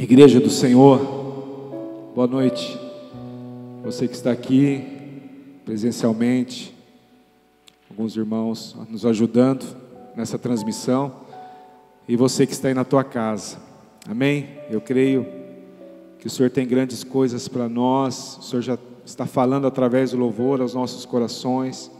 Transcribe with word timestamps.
Igreja 0.00 0.38
do 0.38 0.48
Senhor, 0.48 1.00
boa 2.14 2.28
noite. 2.28 2.78
Você 3.82 4.06
que 4.06 4.14
está 4.14 4.30
aqui 4.30 4.80
presencialmente, 5.64 6.72
alguns 7.90 8.16
irmãos 8.16 8.76
nos 8.88 9.04
ajudando 9.04 9.66
nessa 10.14 10.38
transmissão, 10.38 11.12
e 12.06 12.14
você 12.14 12.46
que 12.46 12.52
está 12.52 12.68
aí 12.68 12.74
na 12.74 12.84
tua 12.84 13.02
casa. 13.02 13.58
Amém? 14.08 14.48
Eu 14.70 14.80
creio 14.80 15.26
que 16.20 16.28
o 16.28 16.30
Senhor 16.30 16.48
tem 16.48 16.64
grandes 16.64 17.02
coisas 17.02 17.48
para 17.48 17.68
nós. 17.68 18.38
O 18.38 18.42
Senhor 18.42 18.62
já 18.62 18.78
está 19.04 19.26
falando 19.26 19.66
através 19.66 20.12
do 20.12 20.16
louvor 20.16 20.60
aos 20.60 20.74
nossos 20.74 21.04
corações. 21.04 21.90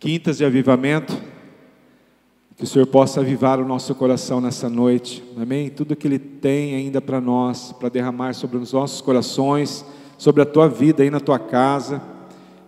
Quintas 0.00 0.38
de 0.38 0.44
avivamento 0.46 1.12
que 2.62 2.64
o 2.64 2.68
Senhor 2.68 2.86
possa 2.86 3.18
avivar 3.18 3.58
o 3.58 3.66
nosso 3.66 3.92
coração 3.92 4.40
nessa 4.40 4.68
noite, 4.70 5.20
amém? 5.36 5.68
Tudo 5.68 5.96
que 5.96 6.06
Ele 6.06 6.20
tem 6.20 6.76
ainda 6.76 7.00
para 7.00 7.20
nós, 7.20 7.72
para 7.72 7.88
derramar 7.88 8.34
sobre 8.34 8.56
os 8.56 8.72
nossos 8.72 9.00
corações, 9.00 9.84
sobre 10.16 10.42
a 10.42 10.46
tua 10.46 10.68
vida 10.68 11.02
aí 11.02 11.10
na 11.10 11.18
tua 11.18 11.40
casa, 11.40 12.00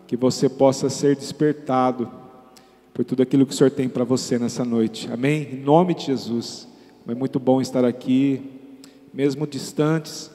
que 0.09 0.17
você 0.17 0.49
possa 0.49 0.91
ser 0.91 1.15
despertado 1.15 2.11
por 2.93 3.05
tudo 3.05 3.23
aquilo 3.23 3.47
que 3.47 3.53
o 3.53 3.57
Senhor 3.57 3.71
tem 3.71 3.89
para 3.89 4.03
você 4.03 4.37
nessa 4.37 4.65
noite, 4.65 5.09
amém? 5.13 5.51
Em 5.53 5.61
nome 5.63 5.95
de 5.95 6.07
Jesus, 6.07 6.67
é 7.07 7.15
muito 7.15 7.39
bom 7.39 7.61
estar 7.61 7.85
aqui, 7.85 8.43
mesmo 9.13 9.47
distantes, 9.47 10.29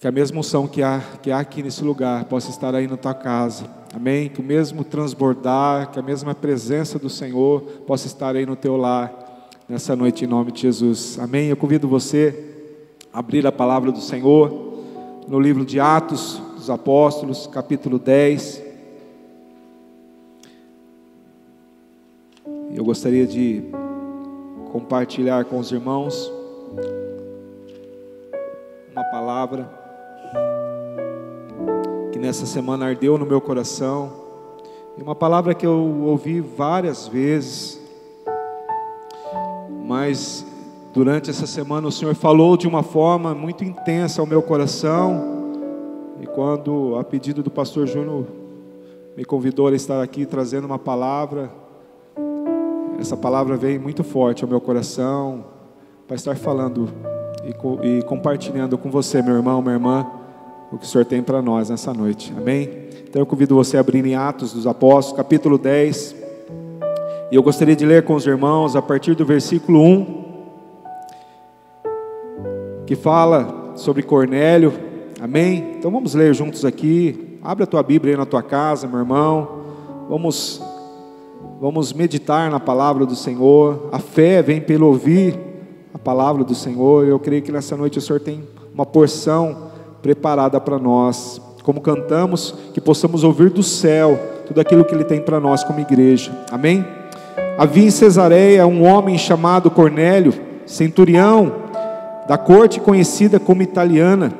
que 0.00 0.08
a 0.08 0.10
mesma 0.10 0.40
unção 0.40 0.66
que 0.66 0.82
há, 0.82 1.00
que 1.22 1.30
há 1.30 1.38
aqui 1.38 1.62
nesse 1.62 1.84
lugar 1.84 2.24
possa 2.24 2.50
estar 2.50 2.74
aí 2.74 2.88
na 2.88 2.96
tua 2.96 3.14
casa. 3.14 3.70
Amém? 3.96 4.28
Que 4.28 4.42
o 4.42 4.44
mesmo 4.44 4.84
transbordar, 4.84 5.90
que 5.90 5.98
a 5.98 6.02
mesma 6.02 6.34
presença 6.34 6.98
do 6.98 7.08
Senhor 7.08 7.62
possa 7.86 8.06
estar 8.06 8.36
aí 8.36 8.44
no 8.44 8.54
teu 8.54 8.76
lar 8.76 9.48
nessa 9.66 9.96
noite 9.96 10.22
em 10.22 10.28
nome 10.28 10.52
de 10.52 10.60
Jesus. 10.60 11.18
Amém? 11.18 11.48
Eu 11.48 11.56
convido 11.56 11.88
você 11.88 12.68
a 13.10 13.20
abrir 13.20 13.46
a 13.46 13.50
palavra 13.50 13.90
do 13.90 14.02
Senhor 14.02 14.82
no 15.26 15.40
livro 15.40 15.64
de 15.64 15.80
Atos 15.80 16.38
dos 16.56 16.68
Apóstolos, 16.68 17.46
capítulo 17.46 17.98
10. 17.98 18.62
Eu 22.74 22.84
gostaria 22.84 23.26
de 23.26 23.62
compartilhar 24.72 25.46
com 25.46 25.58
os 25.58 25.72
irmãos 25.72 26.30
uma 28.92 29.04
palavra 29.04 29.86
que 32.16 32.22
nessa 32.22 32.46
semana 32.46 32.86
ardeu 32.86 33.18
no 33.18 33.26
meu 33.26 33.42
coração, 33.42 34.10
e 34.96 35.02
uma 35.02 35.14
palavra 35.14 35.52
que 35.52 35.66
eu 35.66 36.02
ouvi 36.06 36.40
várias 36.40 37.06
vezes, 37.06 37.78
mas 39.84 40.46
durante 40.94 41.28
essa 41.28 41.46
semana 41.46 41.86
o 41.86 41.92
Senhor 41.92 42.14
falou 42.14 42.56
de 42.56 42.66
uma 42.66 42.82
forma 42.82 43.34
muito 43.34 43.62
intensa 43.64 44.22
ao 44.22 44.26
meu 44.26 44.40
coração, 44.40 45.22
e 46.18 46.26
quando, 46.26 46.96
a 46.98 47.04
pedido 47.04 47.42
do 47.42 47.50
pastor 47.50 47.86
Júnior, 47.86 48.24
me 49.14 49.22
convidou 49.22 49.66
a 49.66 49.74
estar 49.74 50.02
aqui 50.02 50.24
trazendo 50.24 50.64
uma 50.64 50.78
palavra, 50.78 51.50
essa 52.98 53.14
palavra 53.14 53.58
veio 53.58 53.78
muito 53.78 54.02
forte 54.02 54.42
ao 54.42 54.48
meu 54.48 54.58
coração, 54.58 55.44
para 56.06 56.16
estar 56.16 56.34
falando 56.34 56.88
e, 57.44 57.98
e 57.98 58.02
compartilhando 58.04 58.78
com 58.78 58.90
você, 58.90 59.20
meu 59.20 59.34
irmão, 59.34 59.60
minha 59.60 59.74
irmã, 59.74 60.15
o 60.76 60.78
que 60.78 60.84
o 60.84 60.88
Senhor 60.88 61.06
tem 61.06 61.22
para 61.22 61.40
nós 61.40 61.70
nessa 61.70 61.94
noite. 61.94 62.32
Amém? 62.36 62.68
Então 63.08 63.22
eu 63.22 63.26
convido 63.26 63.54
você 63.54 63.78
a 63.78 63.80
abrir 63.80 64.04
em 64.04 64.14
Atos 64.14 64.52
dos 64.52 64.66
Apóstolos, 64.66 65.16
capítulo 65.16 65.56
10. 65.56 66.14
E 67.32 67.34
eu 67.34 67.42
gostaria 67.42 67.74
de 67.74 67.86
ler 67.86 68.04
com 68.04 68.14
os 68.14 68.26
irmãos 68.26 68.76
a 68.76 68.82
partir 68.82 69.14
do 69.14 69.24
versículo 69.24 69.80
1, 69.80 70.24
que 72.86 72.94
fala 72.94 73.72
sobre 73.74 74.02
Cornélio. 74.02 74.70
Amém? 75.18 75.76
Então 75.78 75.90
vamos 75.90 76.14
ler 76.14 76.34
juntos 76.34 76.62
aqui. 76.62 77.38
Abre 77.42 77.64
a 77.64 77.66
tua 77.66 77.82
Bíblia 77.82 78.12
aí 78.12 78.18
na 78.18 78.26
tua 78.26 78.42
casa, 78.42 78.86
meu 78.86 78.98
irmão. 78.98 79.62
Vamos 80.10 80.60
vamos 81.58 81.94
meditar 81.94 82.50
na 82.50 82.60
palavra 82.60 83.06
do 83.06 83.16
Senhor. 83.16 83.88
A 83.90 83.98
fé 83.98 84.42
vem 84.42 84.60
pelo 84.60 84.88
ouvir 84.88 85.40
a 85.94 85.98
palavra 85.98 86.44
do 86.44 86.54
Senhor. 86.54 87.06
Eu 87.06 87.18
creio 87.18 87.40
que 87.40 87.50
nessa 87.50 87.78
noite 87.78 87.98
o 87.98 88.02
Senhor 88.02 88.20
tem 88.20 88.46
uma 88.74 88.84
porção 88.84 89.65
preparada 90.06 90.60
para 90.60 90.78
nós. 90.78 91.40
Como 91.64 91.80
cantamos, 91.80 92.54
que 92.72 92.80
possamos 92.80 93.24
ouvir 93.24 93.50
do 93.50 93.60
céu 93.60 94.16
tudo 94.46 94.60
aquilo 94.60 94.84
que 94.84 94.94
Ele 94.94 95.02
tem 95.02 95.20
para 95.20 95.40
nós 95.40 95.64
como 95.64 95.80
igreja. 95.80 96.30
Amém? 96.48 96.86
Havia 97.58 97.86
em 97.86 97.90
Cesareia 97.90 98.64
um 98.68 98.84
homem 98.84 99.18
chamado 99.18 99.68
Cornélio, 99.68 100.32
centurião 100.64 101.52
da 102.28 102.38
corte 102.38 102.78
conhecida 102.78 103.40
como 103.40 103.62
italiana. 103.62 104.32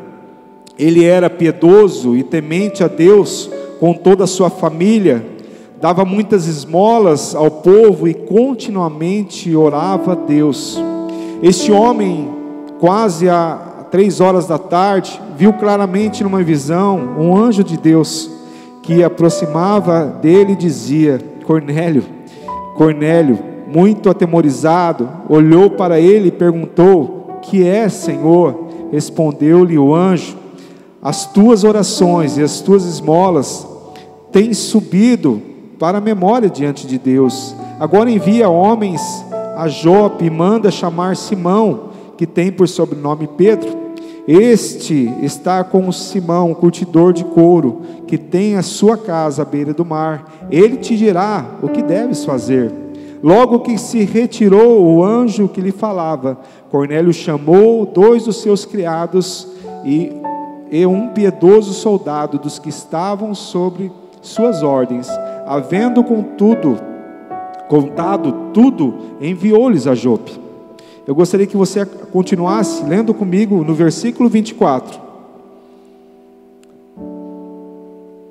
Ele 0.78 1.04
era 1.04 1.28
piedoso 1.28 2.14
e 2.14 2.22
temente 2.22 2.84
a 2.84 2.88
Deus 2.88 3.50
com 3.80 3.92
toda 3.92 4.22
a 4.22 4.28
sua 4.28 4.48
família, 4.48 5.26
dava 5.80 6.04
muitas 6.04 6.46
esmolas 6.46 7.34
ao 7.34 7.50
povo 7.50 8.06
e 8.06 8.14
continuamente 8.14 9.54
orava 9.56 10.12
a 10.12 10.14
Deus. 10.14 10.80
Este 11.42 11.72
homem, 11.72 12.30
quase 12.78 13.28
a 13.28 13.75
três 13.96 14.20
horas 14.20 14.46
da 14.46 14.58
tarde, 14.58 15.18
viu 15.38 15.54
claramente 15.54 16.22
numa 16.22 16.42
visão 16.42 16.98
um 17.18 17.34
anjo 17.34 17.64
de 17.64 17.78
Deus 17.78 18.30
que 18.82 19.02
aproximava 19.02 20.04
dele 20.20 20.52
e 20.52 20.56
dizia: 20.56 21.18
Cornélio, 21.46 22.04
Cornélio, 22.76 23.38
muito 23.66 24.10
atemorizado, 24.10 25.08
olhou 25.30 25.70
para 25.70 25.98
ele 25.98 26.28
e 26.28 26.30
perguntou: 26.30 27.38
Que 27.40 27.66
é, 27.66 27.88
Senhor? 27.88 28.66
Respondeu-lhe 28.92 29.78
o 29.78 29.94
anjo: 29.94 30.36
As 31.00 31.24
tuas 31.24 31.64
orações 31.64 32.36
e 32.36 32.42
as 32.42 32.60
tuas 32.60 32.84
esmolas 32.84 33.66
têm 34.30 34.52
subido 34.52 35.40
para 35.78 35.96
a 35.96 36.02
memória 36.02 36.50
diante 36.50 36.86
de 36.86 36.98
Deus. 36.98 37.56
Agora 37.80 38.10
envia 38.10 38.46
homens 38.46 39.00
a 39.56 39.68
Jope 39.68 40.26
e 40.26 40.30
manda 40.30 40.70
chamar 40.70 41.16
Simão 41.16 41.86
que 42.18 42.26
tem 42.26 42.52
por 42.52 42.68
sobrenome 42.68 43.26
Pedro. 43.26 43.75
Este 44.26 45.08
está 45.22 45.62
com 45.62 45.92
Simão, 45.92 46.52
curtidor 46.52 47.12
de 47.12 47.24
couro, 47.24 47.82
que 48.08 48.18
tem 48.18 48.56
a 48.56 48.62
sua 48.62 48.96
casa 48.98 49.42
à 49.42 49.44
beira 49.44 49.72
do 49.72 49.84
mar. 49.84 50.48
Ele 50.50 50.76
te 50.76 50.96
dirá 50.96 51.46
o 51.62 51.68
que 51.68 51.80
deves 51.80 52.24
fazer. 52.24 52.72
Logo 53.22 53.60
que 53.60 53.78
se 53.78 54.04
retirou 54.04 54.82
o 54.84 55.04
anjo 55.04 55.48
que 55.48 55.60
lhe 55.60 55.70
falava, 55.70 56.38
Cornélio 56.70 57.12
chamou 57.12 57.86
dois 57.86 58.24
dos 58.24 58.42
seus 58.42 58.64
criados 58.64 59.48
e, 59.84 60.12
e 60.70 60.84
um 60.84 61.08
piedoso 61.08 61.72
soldado 61.72 62.38
dos 62.38 62.58
que 62.58 62.68
estavam 62.68 63.32
sobre 63.32 63.92
suas 64.20 64.62
ordens. 64.62 65.08
Havendo 65.46 66.02
contudo 66.02 66.78
contado 67.68 68.50
tudo, 68.52 68.94
enviou-lhes 69.20 69.86
a 69.86 69.94
Jope. 69.94 70.45
Eu 71.06 71.14
gostaria 71.14 71.46
que 71.46 71.56
você 71.56 71.86
continuasse 71.86 72.84
lendo 72.84 73.14
comigo 73.14 73.62
no 73.62 73.74
versículo 73.74 74.28
24. 74.28 75.00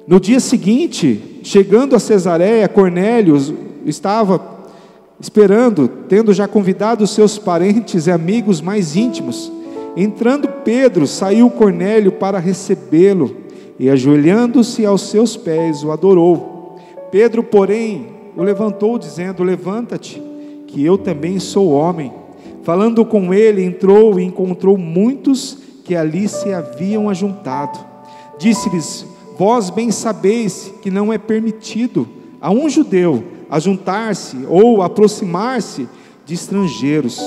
No 0.06 0.20
dia 0.20 0.42
seguinte, 0.42 1.40
chegando 1.42 1.96
a 1.96 2.00
Cesareia, 2.00 2.68
Cornélio 2.68 3.38
estava 3.86 4.56
esperando, 5.20 5.88
tendo 5.88 6.34
já 6.34 6.50
convidado 6.50 7.08
seus 7.08 7.38
parentes 7.38 8.08
e 8.08 8.12
amigos 8.12 8.60
mais 8.60 8.98
íntimos. 8.98 9.50
Entrando 9.96 10.50
Pedro, 10.66 11.08
saiu 11.08 11.50
Cornélio 11.50 12.12
para 12.12 12.40
recebê-lo 12.40 13.38
e, 13.80 13.90
ajoelhando-se 13.90 14.86
aos 14.86 15.10
seus 15.10 15.38
pés, 15.38 15.82
o 15.82 15.92
adorou. 15.92 16.78
Pedro, 17.10 17.42
porém, 17.42 18.08
o 18.36 18.44
levantou, 18.44 19.00
dizendo: 19.00 19.44
Levanta-te, 19.44 20.22
que 20.68 20.84
eu 20.84 20.98
também 20.98 21.40
sou 21.40 21.72
homem. 21.72 22.25
Falando 22.66 23.06
com 23.06 23.32
ele, 23.32 23.64
entrou 23.64 24.20
e 24.20 24.24
encontrou 24.24 24.76
muitos 24.76 25.56
que 25.84 25.96
ali 25.96 26.28
se 26.28 26.52
haviam 26.52 27.08
ajuntado. 27.08 27.78
Disse-lhes: 28.40 29.06
Vós 29.38 29.70
bem 29.70 29.92
sabeis 29.92 30.74
que 30.82 30.90
não 30.90 31.14
é 31.14 31.20
permitido 31.20 32.08
a 32.42 32.50
um 32.50 32.68
judeu 32.68 33.24
ajuntar-se 33.52 34.48
ou 34.50 34.82
aproximar-se 34.82 35.88
de 36.26 36.34
estrangeiros. 36.34 37.22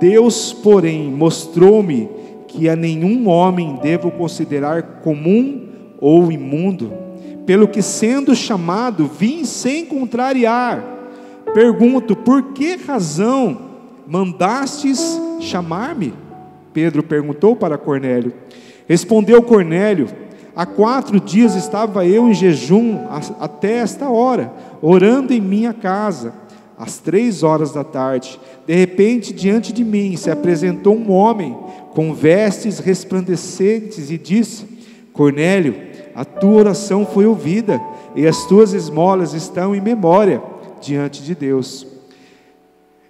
Deus, 0.00 0.52
porém, 0.52 1.12
mostrou-me 1.12 2.08
que 2.48 2.68
a 2.68 2.74
nenhum 2.74 3.28
homem 3.28 3.78
devo 3.80 4.10
considerar 4.10 5.00
comum 5.04 5.68
ou 6.00 6.32
imundo, 6.32 6.92
pelo 7.46 7.68
que, 7.68 7.80
sendo 7.80 8.34
chamado, 8.34 9.06
vim 9.06 9.44
sem 9.44 9.86
contrariar. 9.86 10.84
Pergunto: 11.54 12.16
por 12.16 12.52
que 12.52 12.74
razão 12.74 13.65
mandastes 14.06 15.20
chamar-me? 15.40 16.14
Pedro 16.72 17.02
perguntou 17.02 17.56
para 17.56 17.78
Cornélio. 17.78 18.32
Respondeu 18.88 19.42
Cornélio: 19.42 20.08
Há 20.54 20.66
quatro 20.66 21.18
dias 21.18 21.54
estava 21.54 22.06
eu 22.06 22.28
em 22.28 22.34
jejum 22.34 22.98
até 23.40 23.78
esta 23.78 24.08
hora, 24.08 24.52
orando 24.80 25.32
em 25.32 25.40
minha 25.40 25.72
casa. 25.72 26.32
às 26.78 26.98
três 26.98 27.42
horas 27.42 27.72
da 27.72 27.82
tarde, 27.82 28.38
de 28.66 28.74
repente 28.74 29.32
diante 29.32 29.72
de 29.72 29.82
mim 29.82 30.14
se 30.14 30.30
apresentou 30.30 30.94
um 30.94 31.10
homem 31.10 31.56
com 31.94 32.12
vestes 32.12 32.78
resplandecentes 32.78 34.10
e 34.10 34.18
disse: 34.18 34.66
Cornélio, 35.12 35.74
a 36.14 36.24
tua 36.24 36.58
oração 36.58 37.06
foi 37.06 37.24
ouvida 37.24 37.80
e 38.14 38.26
as 38.26 38.44
tuas 38.44 38.74
esmolas 38.74 39.32
estão 39.32 39.74
em 39.74 39.80
memória 39.80 40.42
diante 40.80 41.22
de 41.22 41.34
Deus. 41.34 41.95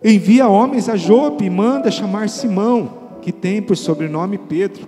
Envia 0.08 0.46
homens 0.46 0.88
a 0.88 0.94
Jope 0.94 1.44
e 1.44 1.50
manda 1.50 1.90
chamar 1.90 2.28
Simão, 2.28 3.18
que 3.20 3.32
tem 3.32 3.60
por 3.60 3.76
sobrenome 3.76 4.38
Pedro. 4.38 4.86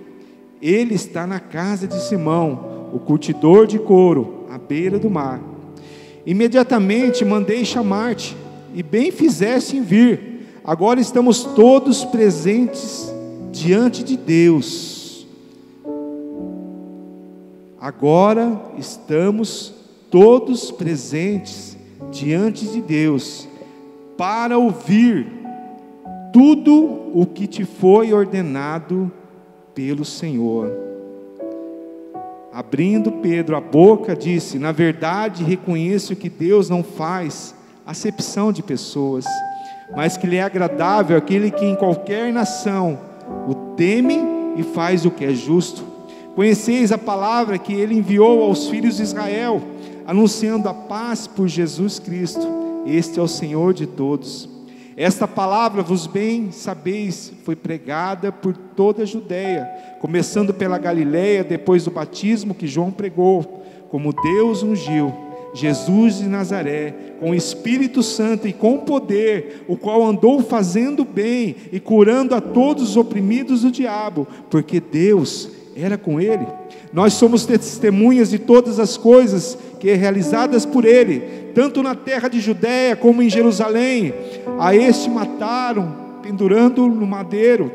Ele 0.61 0.95
está 0.95 1.27
na 1.27 1.41
casa 1.41 1.85
de 1.85 2.01
Simão, 2.03 2.89
o 2.93 2.99
curtidor 2.99 3.67
de 3.67 3.77
couro, 3.77 4.45
à 4.49 4.57
beira 4.57 4.97
do 4.97 5.09
mar. 5.09 5.41
Imediatamente 6.25 7.25
mandei 7.25 7.65
chamar-te, 7.65 8.33
e 8.73 8.81
bem 8.81 9.11
fizeste 9.11 9.75
em 9.75 9.81
vir. 9.81 10.47
Agora 10.63 11.01
estamos 11.01 11.43
todos 11.43 12.05
presentes 12.05 13.13
diante 13.51 14.05
de 14.05 14.15
Deus. 14.15 15.27
Agora 17.77 18.57
estamos 18.77 19.73
todos 20.09 20.71
presentes 20.71 21.77
diante 22.09 22.65
de 22.65 22.79
Deus 22.79 23.48
para 24.19 24.57
ouvir 24.57 25.27
tudo 26.33 27.09
o 27.13 27.25
que 27.25 27.47
te 27.47 27.63
foi 27.63 28.11
ordenado 28.11 29.09
pelo 29.73 30.03
Senhor. 30.03 30.69
Abrindo 32.51 33.13
Pedro 33.13 33.55
a 33.55 33.61
boca, 33.61 34.13
disse: 34.17 34.59
Na 34.59 34.73
verdade, 34.73 35.45
reconheço 35.45 36.17
que 36.17 36.27
Deus 36.27 36.69
não 36.69 36.83
faz 36.83 37.55
acepção 37.87 38.51
de 38.51 38.61
pessoas, 38.61 39.23
mas 39.95 40.17
que 40.17 40.27
lhe 40.27 40.35
é 40.35 40.43
agradável 40.43 41.15
aquele 41.15 41.49
que 41.49 41.63
em 41.63 41.75
qualquer 41.77 42.33
nação 42.33 42.99
o 43.47 43.55
teme 43.77 44.19
e 44.57 44.63
faz 44.63 45.05
o 45.05 45.11
que 45.11 45.23
é 45.23 45.33
justo. 45.33 45.81
Conheceis 46.35 46.91
a 46.91 46.97
palavra 46.97 47.57
que 47.57 47.71
ele 47.71 47.95
enviou 47.95 48.43
aos 48.43 48.67
filhos 48.67 48.97
de 48.97 49.03
Israel, 49.03 49.61
anunciando 50.05 50.67
a 50.67 50.73
paz 50.73 51.25
por 51.25 51.47
Jesus 51.47 51.99
Cristo. 51.99 52.68
Este 52.89 53.19
é 53.19 53.21
o 53.21 53.27
Senhor 53.27 53.73
de 53.73 53.85
todos. 53.85 54.49
Esta 54.97 55.27
palavra, 55.27 55.81
vos 55.81 56.07
bem 56.07 56.51
sabeis, 56.51 57.31
foi 57.43 57.55
pregada 57.55 58.31
por 58.31 58.57
toda 58.57 59.03
a 59.03 59.05
Judéia, 59.05 59.69
começando 60.01 60.53
pela 60.53 60.77
Galiléia, 60.77 61.43
depois 61.43 61.85
do 61.85 61.91
batismo 61.91 62.55
que 62.55 62.67
João 62.67 62.91
pregou, 62.91 63.63
como 63.89 64.11
Deus 64.11 64.63
ungiu 64.63 65.13
Jesus 65.53 66.17
de 66.17 66.27
Nazaré, 66.27 66.93
com 67.19 67.31
o 67.31 67.35
Espírito 67.35 68.03
Santo 68.03 68.47
e 68.47 68.53
com 68.53 68.79
poder, 68.79 69.65
o 69.67 69.77
qual 69.77 70.03
andou 70.03 70.41
fazendo 70.41 71.03
bem 71.03 71.55
e 71.71 71.79
curando 71.79 72.35
a 72.35 72.41
todos 72.41 72.91
os 72.91 72.97
oprimidos 72.97 73.61
do 73.61 73.71
diabo, 73.71 74.27
porque 74.49 74.79
Deus 74.79 75.49
era 75.81 75.97
com 75.97 76.19
ele. 76.19 76.45
Nós 76.91 77.13
somos 77.13 77.45
testemunhas 77.45 78.29
de 78.29 78.39
todas 78.39 78.79
as 78.79 78.97
coisas 78.97 79.57
que 79.79 79.93
realizadas 79.93 80.65
por 80.65 80.85
ele, 80.85 81.51
tanto 81.53 81.81
na 81.81 81.95
terra 81.95 82.27
de 82.27 82.39
Judéia 82.39 82.95
como 82.95 83.21
em 83.21 83.29
Jerusalém. 83.29 84.13
A 84.59 84.75
este 84.75 85.09
mataram, 85.09 85.95
pendurando 86.21 86.87
no 86.87 87.07
madeiro. 87.07 87.71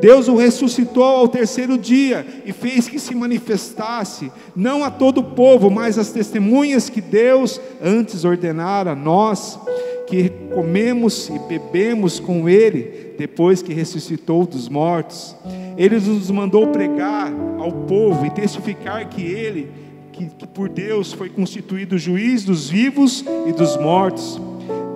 Deus 0.00 0.28
o 0.28 0.36
ressuscitou 0.36 1.02
ao 1.02 1.28
terceiro 1.28 1.78
dia 1.78 2.24
e 2.44 2.52
fez 2.52 2.88
que 2.88 2.98
se 2.98 3.14
manifestasse, 3.14 4.30
não 4.54 4.84
a 4.84 4.90
todo 4.90 5.18
o 5.18 5.24
povo, 5.24 5.70
mas 5.70 5.98
às 5.98 6.10
testemunhas 6.10 6.90
que 6.90 7.00
Deus 7.00 7.60
antes 7.82 8.24
ordenara 8.24 8.92
a 8.92 8.94
nós, 8.94 9.58
que 10.06 10.30
comemos 10.54 11.28
e 11.28 11.38
bebemos 11.38 12.20
com 12.20 12.48
Ele, 12.48 13.07
depois 13.18 13.60
que 13.60 13.74
ressuscitou 13.74 14.46
dos 14.46 14.68
mortos. 14.68 15.36
Ele 15.76 15.96
nos 15.96 16.30
mandou 16.30 16.68
pregar 16.68 17.32
ao 17.58 17.72
povo 17.72 18.24
e 18.24 18.30
testificar 18.30 19.08
que 19.08 19.22
Ele, 19.22 19.70
que, 20.12 20.26
que 20.26 20.46
por 20.46 20.68
Deus 20.68 21.12
foi 21.12 21.28
constituído 21.28 21.98
juiz 21.98 22.44
dos 22.44 22.70
vivos 22.70 23.24
e 23.46 23.52
dos 23.52 23.76
mortos. 23.76 24.40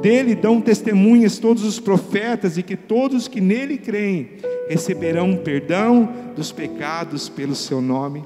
Dele 0.01 0.35
dão 0.35 0.61
testemunhas 0.61 1.39
todos 1.39 1.65
os 1.65 1.79
profetas 1.79 2.57
e 2.57 2.63
que 2.63 2.77
todos 2.77 3.29
que 3.29 3.41
nele 3.41 3.79
creem 3.79 4.31
receberão 4.69 5.37
perdão 5.37 6.09
dos 6.35 6.51
pecados 6.51 7.29
pelo 7.29 7.55
seu 7.55 7.81
nome. 7.81 8.25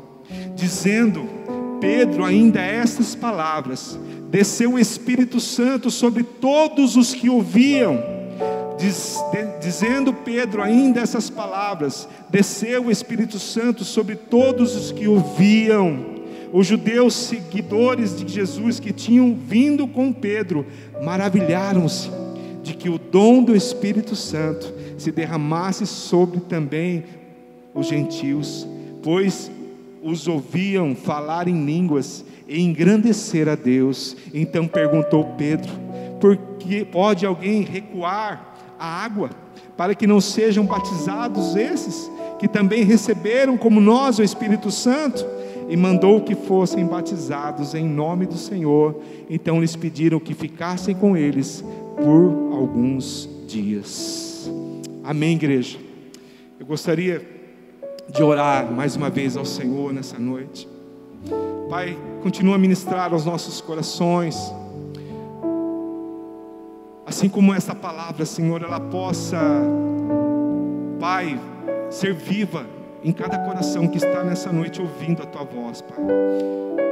Dizendo 0.54 1.26
Pedro 1.80 2.24
ainda 2.24 2.60
estas 2.60 3.14
palavras: 3.14 3.98
Desceu 4.30 4.72
o 4.72 4.78
Espírito 4.78 5.38
Santo 5.38 5.90
sobre 5.90 6.22
todos 6.22 6.96
os 6.96 7.14
que 7.14 7.28
ouviam. 7.28 8.15
Diz, 8.78 9.18
de, 9.32 9.66
dizendo 9.66 10.12
Pedro 10.12 10.62
ainda 10.62 11.00
essas 11.00 11.30
palavras: 11.30 12.08
Desceu 12.28 12.86
o 12.86 12.90
Espírito 12.90 13.38
Santo 13.38 13.84
sobre 13.84 14.16
todos 14.16 14.76
os 14.76 14.92
que 14.92 15.08
ouviam. 15.08 16.16
Os 16.52 16.66
judeus 16.66 17.14
seguidores 17.14 18.16
de 18.16 18.32
Jesus 18.32 18.78
que 18.78 18.92
tinham 18.92 19.34
vindo 19.34 19.86
com 19.86 20.12
Pedro 20.12 20.64
maravilharam-se 21.02 22.08
de 22.62 22.74
que 22.74 22.88
o 22.88 22.98
dom 22.98 23.42
do 23.42 23.54
Espírito 23.54 24.16
Santo 24.16 24.72
se 24.96 25.10
derramasse 25.10 25.86
sobre 25.86 26.40
também 26.40 27.04
os 27.74 27.88
gentios, 27.88 28.66
pois 29.02 29.50
os 30.02 30.26
ouviam 30.26 30.94
falar 30.94 31.48
em 31.48 31.64
línguas 31.64 32.24
e 32.48 32.60
engrandecer 32.62 33.48
a 33.48 33.54
Deus. 33.54 34.16
Então 34.32 34.66
perguntou 34.66 35.24
Pedro: 35.36 35.70
por 36.20 36.36
que 36.58 36.84
pode 36.84 37.26
alguém 37.26 37.62
recuar 37.62 38.55
a 38.78 38.86
água 38.86 39.30
para 39.76 39.94
que 39.94 40.06
não 40.06 40.20
sejam 40.20 40.64
batizados 40.64 41.54
esses 41.56 42.10
que 42.38 42.48
também 42.48 42.84
receberam 42.84 43.56
como 43.56 43.80
nós 43.80 44.18
o 44.18 44.22
Espírito 44.22 44.70
Santo? 44.70 45.36
e 45.68 45.76
mandou 45.76 46.20
que 46.20 46.34
fossem 46.34 46.86
batizados 46.86 47.74
em 47.74 47.84
nome 47.84 48.26
do 48.26 48.36
Senhor. 48.36 49.00
Então 49.28 49.60
lhes 49.60 49.74
pediram 49.74 50.20
que 50.20 50.34
ficassem 50.34 50.94
com 50.94 51.16
eles 51.16 51.64
por 51.96 52.52
alguns 52.52 53.28
dias. 53.46 54.50
Amém, 55.02 55.34
igreja. 55.34 55.78
Eu 56.58 56.66
gostaria 56.66 57.26
de 58.08 58.22
orar 58.22 58.70
mais 58.70 58.96
uma 58.96 59.10
vez 59.10 59.36
ao 59.36 59.44
Senhor 59.44 59.92
nessa 59.92 60.18
noite. 60.18 60.68
Pai, 61.68 61.98
continua 62.22 62.54
a 62.54 62.58
ministrar 62.58 63.12
aos 63.12 63.24
nossos 63.24 63.60
corações. 63.60 64.36
Assim 67.06 67.28
como 67.28 67.54
essa 67.54 67.72
palavra, 67.72 68.26
Senhor, 68.26 68.62
ela 68.62 68.80
possa, 68.80 69.38
Pai, 70.98 71.40
ser 71.88 72.12
viva 72.12 72.66
em 73.04 73.12
cada 73.12 73.38
coração 73.38 73.86
que 73.86 73.96
está 73.96 74.24
nessa 74.24 74.52
noite 74.52 74.82
ouvindo 74.82 75.22
a 75.22 75.26
tua 75.26 75.44
voz, 75.44 75.80
Pai. 75.80 76.04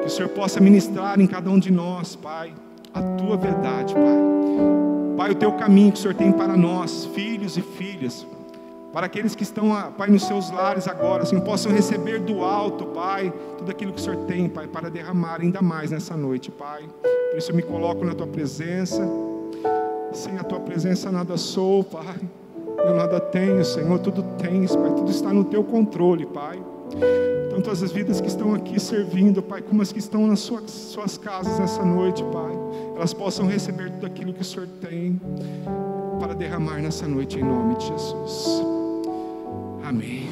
Que 0.02 0.06
o 0.06 0.10
Senhor 0.10 0.28
possa 0.28 0.60
ministrar 0.60 1.20
em 1.20 1.26
cada 1.26 1.50
um 1.50 1.58
de 1.58 1.72
nós, 1.72 2.14
Pai, 2.14 2.52
a 2.94 3.02
tua 3.02 3.36
verdade, 3.36 3.92
Pai. 3.92 5.16
Pai, 5.16 5.30
o 5.32 5.34
teu 5.34 5.50
caminho 5.54 5.90
que 5.90 5.98
o 5.98 6.02
Senhor 6.02 6.14
tem 6.14 6.30
para 6.30 6.56
nós, 6.56 7.06
filhos 7.06 7.56
e 7.56 7.60
filhas, 7.60 8.24
para 8.92 9.06
aqueles 9.06 9.34
que 9.34 9.42
estão, 9.42 9.70
Pai, 9.98 10.08
nos 10.10 10.22
seus 10.22 10.48
lares 10.48 10.86
agora, 10.86 11.24
assim, 11.24 11.40
possam 11.40 11.72
receber 11.72 12.20
do 12.20 12.44
alto, 12.44 12.86
Pai, 12.86 13.32
tudo 13.58 13.68
aquilo 13.68 13.92
que 13.92 14.00
o 14.00 14.04
Senhor 14.04 14.26
tem, 14.26 14.48
Pai, 14.48 14.68
para 14.68 14.88
derramar 14.88 15.40
ainda 15.40 15.60
mais 15.60 15.90
nessa 15.90 16.16
noite, 16.16 16.52
Pai. 16.52 16.84
Por 17.30 17.38
isso 17.38 17.50
eu 17.50 17.56
me 17.56 17.62
coloco 17.62 18.04
na 18.04 18.14
tua 18.14 18.28
presença. 18.28 19.04
Sem 20.14 20.38
a 20.38 20.44
tua 20.44 20.60
presença 20.60 21.10
nada 21.10 21.36
sou, 21.36 21.82
Pai. 21.82 22.16
Eu 22.78 22.94
nada 22.94 23.18
tenho, 23.18 23.64
Senhor, 23.64 23.98
tudo 23.98 24.22
tens, 24.38 24.76
Pai, 24.76 24.94
tudo 24.94 25.10
está 25.10 25.32
no 25.32 25.44
teu 25.44 25.64
controle, 25.64 26.24
Pai. 26.24 26.62
Tanto 27.50 27.70
as 27.70 27.90
vidas 27.90 28.20
que 28.20 28.28
estão 28.28 28.54
aqui 28.54 28.78
servindo, 28.78 29.42
Pai, 29.42 29.60
como 29.60 29.82
as 29.82 29.90
que 29.90 29.98
estão 29.98 30.26
nas 30.26 30.40
suas, 30.40 30.70
suas 30.70 31.18
casas 31.18 31.58
nessa 31.58 31.84
noite, 31.84 32.22
Pai, 32.32 32.52
elas 32.94 33.12
possam 33.12 33.46
receber 33.46 33.90
tudo 33.90 34.06
aquilo 34.06 34.32
que 34.32 34.42
o 34.42 34.44
Senhor 34.44 34.68
tem 34.80 35.20
para 36.20 36.34
derramar 36.34 36.80
nessa 36.80 37.08
noite, 37.08 37.38
em 37.38 37.42
nome 37.42 37.76
de 37.76 37.88
Jesus. 37.88 38.62
Amém. 39.84 40.28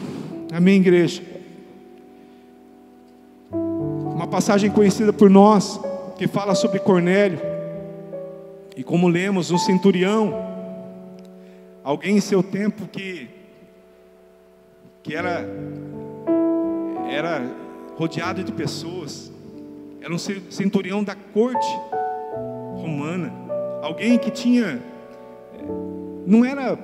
Amém, 0.52 0.76
igreja. 0.76 1.22
Uma 3.50 4.26
passagem 4.28 4.70
conhecida 4.70 5.12
por 5.12 5.28
nós, 5.28 5.80
que 6.16 6.28
fala 6.28 6.54
sobre 6.54 6.78
Cornélio, 6.78 7.51
e 8.76 8.82
como 8.82 9.08
lemos, 9.08 9.50
um 9.50 9.58
centurião 9.58 10.52
Alguém 11.84 12.16
em 12.16 12.20
seu 12.20 12.44
tempo 12.44 12.86
que 12.86 13.28
que 15.02 15.16
era 15.16 15.44
era 17.10 17.44
rodeado 17.96 18.44
de 18.44 18.52
pessoas. 18.52 19.32
Era 20.00 20.14
um 20.14 20.18
centurião 20.18 21.02
da 21.02 21.16
corte 21.16 21.66
romana. 22.76 23.32
Alguém 23.82 24.16
que 24.16 24.30
tinha 24.30 24.80
não 26.24 26.44
era 26.44 26.78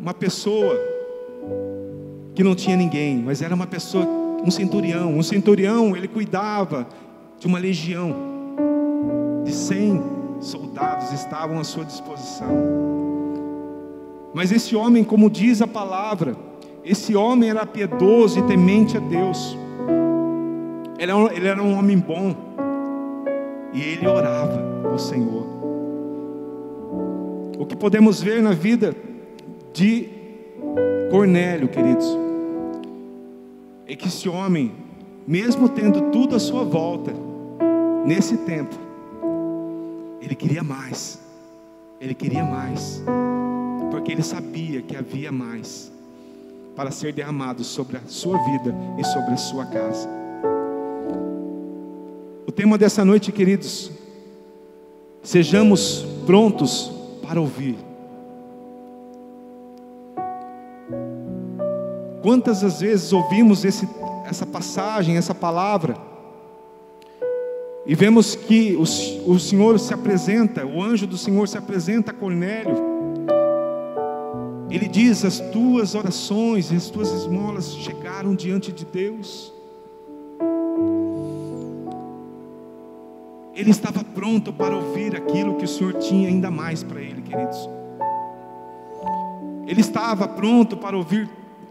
uma 0.00 0.14
pessoa 0.14 0.74
que 2.34 2.42
não 2.42 2.54
tinha 2.54 2.76
ninguém, 2.76 3.18
mas 3.18 3.42
era 3.42 3.54
uma 3.54 3.66
pessoa, 3.66 4.06
um 4.42 4.50
centurião. 4.50 5.14
Um 5.14 5.22
centurião, 5.22 5.94
ele 5.94 6.08
cuidava 6.08 6.88
de 7.38 7.46
uma 7.46 7.58
legião 7.58 8.14
de 9.44 9.52
100 9.52 10.17
soldados 10.40 11.12
estavam 11.12 11.58
à 11.58 11.64
sua 11.64 11.84
disposição. 11.84 12.48
Mas 14.32 14.52
esse 14.52 14.76
homem, 14.76 15.02
como 15.02 15.30
diz 15.30 15.60
a 15.62 15.66
palavra, 15.66 16.36
esse 16.84 17.16
homem 17.16 17.50
era 17.50 17.66
piedoso 17.66 18.38
e 18.38 18.42
temente 18.42 18.96
a 18.96 19.00
Deus. 19.00 19.56
Ele 20.98 21.10
era, 21.10 21.16
um, 21.16 21.30
ele 21.30 21.48
era 21.48 21.62
um 21.62 21.76
homem 21.76 21.98
bom. 21.98 22.34
E 23.72 23.82
ele 23.82 24.06
orava 24.06 24.88
ao 24.90 24.98
Senhor. 24.98 25.46
O 27.58 27.66
que 27.66 27.76
podemos 27.76 28.22
ver 28.22 28.42
na 28.42 28.52
vida 28.52 28.94
de 29.72 30.08
Cornélio, 31.10 31.68
queridos, 31.68 32.06
é 33.86 33.96
que 33.96 34.08
esse 34.08 34.28
homem, 34.28 34.72
mesmo 35.26 35.68
tendo 35.68 36.10
tudo 36.10 36.36
à 36.36 36.38
sua 36.38 36.64
volta, 36.64 37.12
nesse 38.04 38.36
tempo, 38.38 38.87
ele 40.28 40.36
queria 40.36 40.62
mais. 40.62 41.18
Ele 41.98 42.14
queria 42.14 42.44
mais. 42.44 43.02
Porque 43.90 44.12
ele 44.12 44.22
sabia 44.22 44.82
que 44.82 44.94
havia 44.94 45.32
mais 45.32 45.90
para 46.76 46.90
ser 46.90 47.14
derramado 47.14 47.64
sobre 47.64 47.96
a 47.96 48.02
sua 48.06 48.36
vida 48.44 48.74
e 48.98 49.04
sobre 49.04 49.32
a 49.32 49.36
sua 49.38 49.64
casa. 49.64 50.06
O 52.46 52.52
tema 52.52 52.76
dessa 52.76 53.06
noite, 53.06 53.32
queridos, 53.32 53.90
sejamos 55.22 56.04
prontos 56.26 56.92
para 57.26 57.40
ouvir. 57.40 57.78
Quantas 62.22 62.62
as 62.62 62.80
vezes 62.80 63.14
ouvimos 63.14 63.64
esse, 63.64 63.88
essa 64.26 64.44
passagem, 64.44 65.16
essa 65.16 65.34
palavra, 65.34 65.96
e 67.88 67.94
vemos 67.94 68.36
que 68.36 68.76
o, 68.76 68.82
o 69.32 69.40
Senhor 69.40 69.80
se 69.80 69.94
apresenta, 69.94 70.66
o 70.66 70.82
anjo 70.82 71.06
do 71.06 71.16
Senhor 71.16 71.48
se 71.48 71.56
apresenta 71.56 72.10
a 72.10 72.14
Cornélio. 72.14 72.76
Ele 74.70 74.86
diz: 74.86 75.24
As 75.24 75.40
tuas 75.40 75.94
orações 75.94 76.70
e 76.70 76.76
as 76.76 76.90
tuas 76.90 77.10
esmolas 77.10 77.74
chegaram 77.76 78.34
diante 78.34 78.70
de 78.70 78.84
Deus. 78.84 79.54
Ele 83.54 83.70
estava 83.70 84.04
pronto 84.04 84.52
para 84.52 84.76
ouvir 84.76 85.16
aquilo 85.16 85.54
que 85.54 85.64
o 85.64 85.68
Senhor 85.68 85.94
tinha 85.94 86.28
ainda 86.28 86.50
mais 86.50 86.82
para 86.82 87.00
ele, 87.00 87.22
queridos. 87.22 87.70
Ele 89.66 89.80
estava 89.80 90.28
pronto 90.28 90.76
para 90.76 90.94
ouvir 90.94 91.26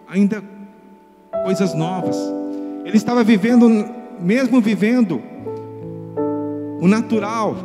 ainda 0.07 0.43
coisas 1.43 1.75
novas. 1.75 2.17
Ele 2.83 2.97
estava 2.97 3.23
vivendo, 3.23 3.69
mesmo 4.19 4.59
vivendo 4.59 5.21
o 6.79 6.87
natural, 6.87 7.55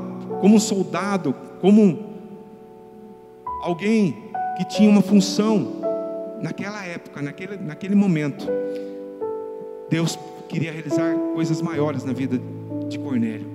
como 0.40 0.57
um 0.57 0.61
soldado, 0.61 1.35
como 1.61 2.12
alguém 3.62 4.31
que 4.57 4.64
tinha 4.64 4.88
uma 4.88 5.02
função 5.02 5.81
naquela 6.40 6.85
época, 6.85 7.23
naquele, 7.23 7.57
naquele 7.57 7.95
momento. 7.95 8.47
Deus 9.88 10.19
queria 10.49 10.73
realizar 10.73 11.14
coisas 11.35 11.62
maiores 11.62 12.04
na 12.04 12.12
vida 12.12 12.40
de 12.88 12.99
Cornélio 12.99 13.47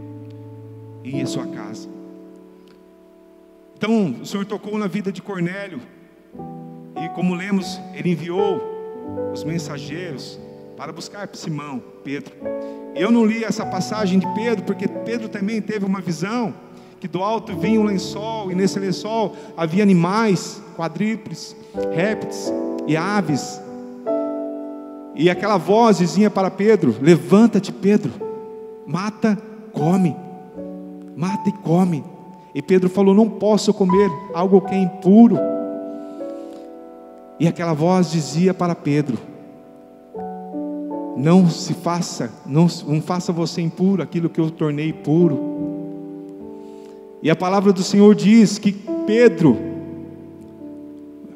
e 1.04 1.20
em 1.20 1.26
sua 1.26 1.46
casa. 1.48 1.90
Então, 3.76 4.16
o 4.22 4.26
Senhor 4.26 4.46
tocou 4.46 4.78
na 4.78 4.88
vida 4.88 5.12
de 5.12 5.22
Cornélio, 5.22 5.80
e 6.96 7.10
como 7.10 7.36
lemos, 7.36 7.80
ele 7.94 8.12
enviou 8.12 8.60
os 9.32 9.44
mensageiros 9.44 10.40
para 10.78 10.94
buscar 10.94 11.28
Simão, 11.34 11.82
Pedro. 12.04 12.32
Eu 12.96 13.12
não 13.12 13.26
li 13.26 13.44
essa 13.44 13.66
passagem 13.66 14.20
de 14.20 14.28
Pedro, 14.36 14.64
porque 14.64 14.88
Pedro 14.88 15.28
também 15.28 15.60
teve 15.60 15.84
uma 15.84 16.00
visão 16.00 16.54
que 17.00 17.08
do 17.08 17.24
alto 17.24 17.56
vinha 17.58 17.80
um 17.80 17.84
lençol, 17.84 18.52
e 18.52 18.56
nesse 18.56 18.80
lençol 18.80 19.36
havia 19.56 19.82
animais, 19.84 20.62
quadrípedes, 20.76 21.56
répteis 21.96 22.54
e 22.88 22.96
aves. 22.96 23.60
E 25.16 25.32
aquela 25.32 25.58
voz 25.58 25.98
dizia 25.98 26.30
para 26.30 26.52
Pedro: 26.52 26.96
Levanta-te, 27.02 27.72
Pedro, 27.72 28.12
mata, 28.86 29.38
come, 29.74 30.16
mata 31.16 31.50
e 31.50 31.54
come. 31.54 32.04
E 32.54 32.62
Pedro 32.62 32.88
falou: 32.88 33.16
Não 33.16 33.28
posso 33.28 33.74
comer 33.74 34.10
algo 34.34 34.62
que 34.62 34.76
é 34.76 34.78
impuro. 34.78 35.40
E 37.40 37.48
aquela 37.48 37.74
voz 37.74 38.12
dizia 38.12 38.54
para 38.54 38.76
Pedro: 38.76 39.18
não 41.18 41.50
se 41.50 41.74
faça, 41.74 42.32
não, 42.46 42.68
não 42.88 43.02
faça 43.02 43.34
você 43.34 43.60
impuro 43.60 44.04
aquilo 44.04 44.30
que 44.30 44.40
eu 44.40 44.52
tornei 44.52 44.94
puro. 44.94 45.58
E 47.24 47.32
a 47.32 47.36
palavra 47.36 47.74
do 47.74 47.82
Senhor 47.82 48.14
diz 48.14 48.60
que 48.60 48.72
Pedro, 49.08 49.58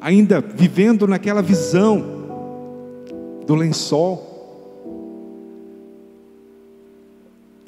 ainda 0.00 0.40
vivendo 0.40 1.08
naquela 1.08 1.42
visão 1.42 2.04
do 3.44 3.56
lençol, 3.56 4.30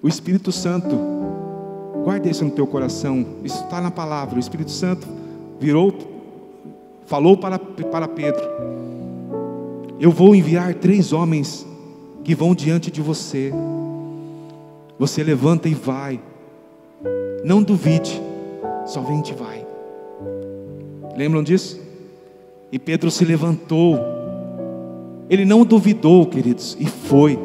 o 0.00 0.06
Espírito 0.06 0.52
Santo, 0.52 0.97
guarda 2.04 2.30
isso 2.30 2.44
no 2.44 2.52
teu 2.52 2.66
coração, 2.66 3.26
isso 3.42 3.64
está 3.64 3.80
na 3.80 3.90
palavra. 3.90 4.37
O 4.37 4.40
Espírito 4.40 4.71
Santo 4.71 5.09
virou, 5.59 5.92
falou 7.06 7.37
para, 7.37 7.59
para 7.59 8.06
Pedro: 8.06 8.44
Eu 9.99 10.12
vou 10.12 10.33
enviar 10.33 10.75
três 10.75 11.12
homens 11.12 11.66
que 12.25 12.35
vão 12.35 12.54
diante 12.54 12.90
de 12.90 13.02
você. 13.02 13.52
Você 14.99 15.23
levanta 15.23 15.69
e 15.69 15.75
vai. 15.75 16.21
Não 17.45 17.62
duvide, 17.62 18.21
somente 18.87 19.35
vai. 19.35 19.64
Lembram 21.16 21.43
disso? 21.43 21.81
E 22.73 22.78
Pedro 22.78 23.11
se 23.11 23.25
levantou. 23.25 23.99
Ele 25.28 25.45
não 25.45 25.64
duvidou, 25.64 26.26
queridos, 26.26 26.76
e 26.81 26.87
foi. 26.87 27.38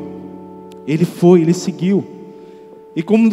Ele 0.88 1.06
foi, 1.06 1.42
ele 1.42 1.54
seguiu. 1.54 2.04
E 2.96 3.04
como 3.04 3.30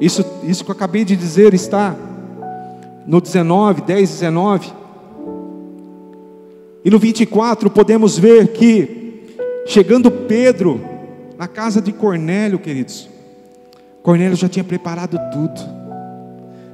isso, 0.00 0.24
isso 0.44 0.64
que 0.64 0.70
eu 0.70 0.74
acabei 0.74 1.04
de 1.04 1.16
dizer 1.16 1.54
está 1.54 1.96
no 3.06 3.20
19, 3.20 3.82
10, 3.82 4.10
19. 4.10 4.83
E 6.84 6.90
no 6.90 6.98
24 6.98 7.70
podemos 7.70 8.18
ver 8.18 8.48
que, 8.48 9.24
chegando 9.66 10.10
Pedro 10.10 10.80
na 11.38 11.48
casa 11.48 11.80
de 11.80 11.92
Cornélio, 11.92 12.58
queridos, 12.58 13.08
Cornélio 14.02 14.36
já 14.36 14.50
tinha 14.50 14.64
preparado 14.64 15.18
tudo. 15.32 15.60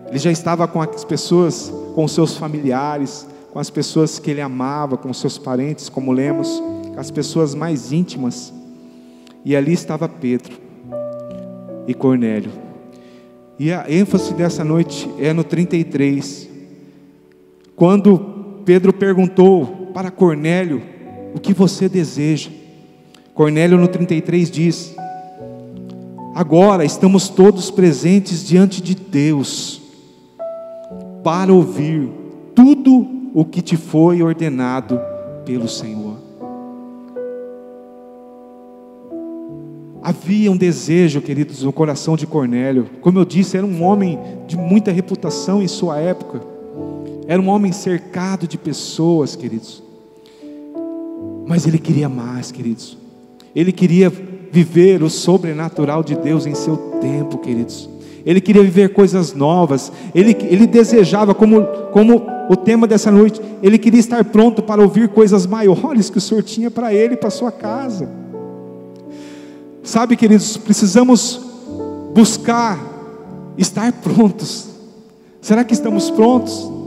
Ele 0.09 0.19
já 0.19 0.33
estava 0.33 0.67
com 0.67 0.83
as 0.83 1.05
pessoas, 1.05 1.73
com 1.95 2.03
os 2.03 2.11
seus 2.11 2.37
familiares, 2.37 3.25
com 3.53 3.61
as 3.61 3.71
pessoas 3.71 4.19
que 4.19 4.33
ele 4.33 4.41
amava, 4.41 4.97
com 4.97 5.13
seus 5.13 5.39
parentes, 5.39 5.89
como 5.89 6.11
lemos, 6.11 6.61
com 6.93 6.99
as 6.99 7.13
pessoas 7.13 7.55
mais 7.55 7.93
íntimas. 7.93 8.53
E 9.45 9.55
ali 9.55 9.73
estava 9.73 10.09
Pedro 10.09 10.59
e 11.87 11.95
Cornélio. 11.95 12.51
E 13.61 13.73
a 13.73 13.85
ênfase 13.89 14.35
dessa 14.35 14.65
noite 14.65 15.09
é 15.21 15.33
no 15.33 15.45
33. 15.45 16.49
Quando 17.77 18.63
Pedro 18.65 18.93
perguntou 18.93 19.80
para 19.93 20.11
Cornélio 20.11 20.83
o 21.35 21.41
que 21.41 21.53
você 21.53 21.89
deseja. 21.89 22.51
Cornélio 23.35 23.79
no 23.79 23.89
33 23.89 24.51
diz: 24.51 24.95
Agora 26.35 26.85
estamos 26.85 27.29
todos 27.29 27.71
presentes 27.71 28.47
diante 28.47 28.83
de 28.83 28.95
Deus 28.95 29.81
para 31.23 31.53
ouvir 31.53 32.09
tudo 32.55 33.07
o 33.35 33.45
que 33.45 33.63
te 33.63 33.77
foi 33.77 34.23
ordenado 34.23 35.01
pelo 35.45 35.69
Senhor. 35.69 36.17
Havia 40.03 40.51
um 40.51 40.57
desejo, 40.57 41.21
queridos, 41.21 41.63
no 41.63 41.73
coração 41.73 42.17
de 42.17 42.27
Cornélio. 42.27 42.89
Como 43.03 43.19
eu 43.19 43.25
disse, 43.25 43.57
era 43.57 43.67
um 43.67 43.83
homem 43.83 44.19
de 44.47 44.57
muita 44.57 44.91
reputação 44.91 45.63
em 45.63 45.69
sua 45.69 45.99
época. 45.99 46.41
Era 47.31 47.41
um 47.41 47.49
homem 47.49 47.71
cercado 47.71 48.49
de 48.49 48.59
pessoas, 48.59 49.37
queridos. 49.37 49.81
Mas 51.47 51.65
ele 51.65 51.79
queria 51.79 52.09
mais, 52.09 52.51
queridos. 52.51 52.99
Ele 53.55 53.71
queria 53.71 54.11
viver 54.51 55.01
o 55.01 55.09
sobrenatural 55.09 56.03
de 56.03 56.17
Deus 56.17 56.45
em 56.45 56.57
seu 56.57 56.77
tempo, 57.01 57.39
queridos. 57.39 57.89
Ele 58.27 58.41
queria 58.41 58.65
viver 58.65 58.93
coisas 58.93 59.33
novas. 59.33 59.93
Ele, 60.13 60.37
ele 60.41 60.67
desejava, 60.67 61.33
como, 61.33 61.65
como 61.93 62.27
o 62.49 62.57
tema 62.57 62.85
dessa 62.85 63.13
noite, 63.13 63.41
ele 63.63 63.79
queria 63.79 64.01
estar 64.01 64.25
pronto 64.25 64.61
para 64.61 64.83
ouvir 64.83 65.09
coisas 65.11 65.47
maiores 65.47 66.11
que 66.11 66.19
o 66.19 66.21
Senhor 66.21 66.43
tinha 66.43 66.69
para 66.69 66.93
ele 66.93 67.15
e 67.15 67.17
para 67.17 67.31
sua 67.31 67.53
casa. 67.53 68.11
Sabe, 69.85 70.17
queridos, 70.17 70.57
precisamos 70.57 71.41
buscar 72.13 72.77
estar 73.57 73.93
prontos. 73.93 74.67
Será 75.41 75.63
que 75.63 75.75
estamos 75.75 76.11
prontos? 76.11 76.80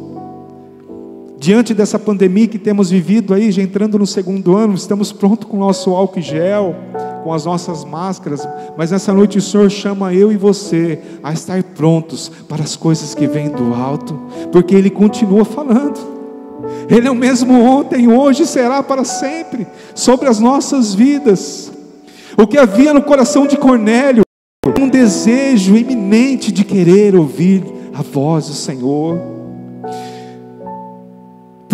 Diante 1.44 1.74
dessa 1.74 2.00
pandemia 2.00 2.48
que 2.48 2.58
temos 2.58 2.90
vivido 2.90 3.34
aí, 3.34 3.52
já 3.52 3.62
entrando 3.62 4.00
no 4.00 4.08
segundo 4.08 4.56
ano, 4.56 4.76
estamos 4.76 5.12
prontos 5.12 5.46
com 5.46 5.58
o 5.58 5.60
nosso 5.60 5.90
álcool 5.90 6.22
gel, 6.22 6.74
com 7.22 7.34
as 7.34 7.44
nossas 7.44 7.84
máscaras, 7.84 8.48
mas 8.78 8.92
nessa 8.92 9.14
noite 9.14 9.40
o 9.40 9.42
Senhor 9.42 9.70
chama 9.70 10.14
eu 10.14 10.32
e 10.32 10.38
você 10.38 11.00
a 11.22 11.34
estar 11.34 11.62
prontos 11.62 12.32
para 12.48 12.64
as 12.64 12.78
coisas 12.78 13.14
que 13.14 13.28
vêm 13.28 13.50
do 13.50 13.74
alto, 13.74 14.18
porque 14.54 14.74
Ele 14.74 14.90
continua 14.90 15.44
falando. 15.44 16.00
Ele 16.90 17.10
é 17.10 17.12
o 17.12 17.16
mesmo 17.16 17.62
ontem, 17.62 18.08
hoje 18.08 18.46
será 18.46 18.82
para 18.82 19.04
sempre, 19.04 19.68
sobre 19.94 20.30
as 20.30 20.40
nossas 20.40 20.94
vidas. 20.94 21.74
O 22.38 22.48
que 22.48 22.58
havia 22.58 22.94
no 22.94 23.02
coração 23.02 23.46
de 23.46 23.58
Cornélio, 23.58 24.24
um 24.80 24.88
desejo 24.88 25.76
iminente 25.76 26.54
de 26.54 26.64
querer 26.64 27.18
ouvir 27.18 27.66
a 27.94 28.02
voz 28.02 28.48
do 28.48 28.54
Senhor. 28.54 29.43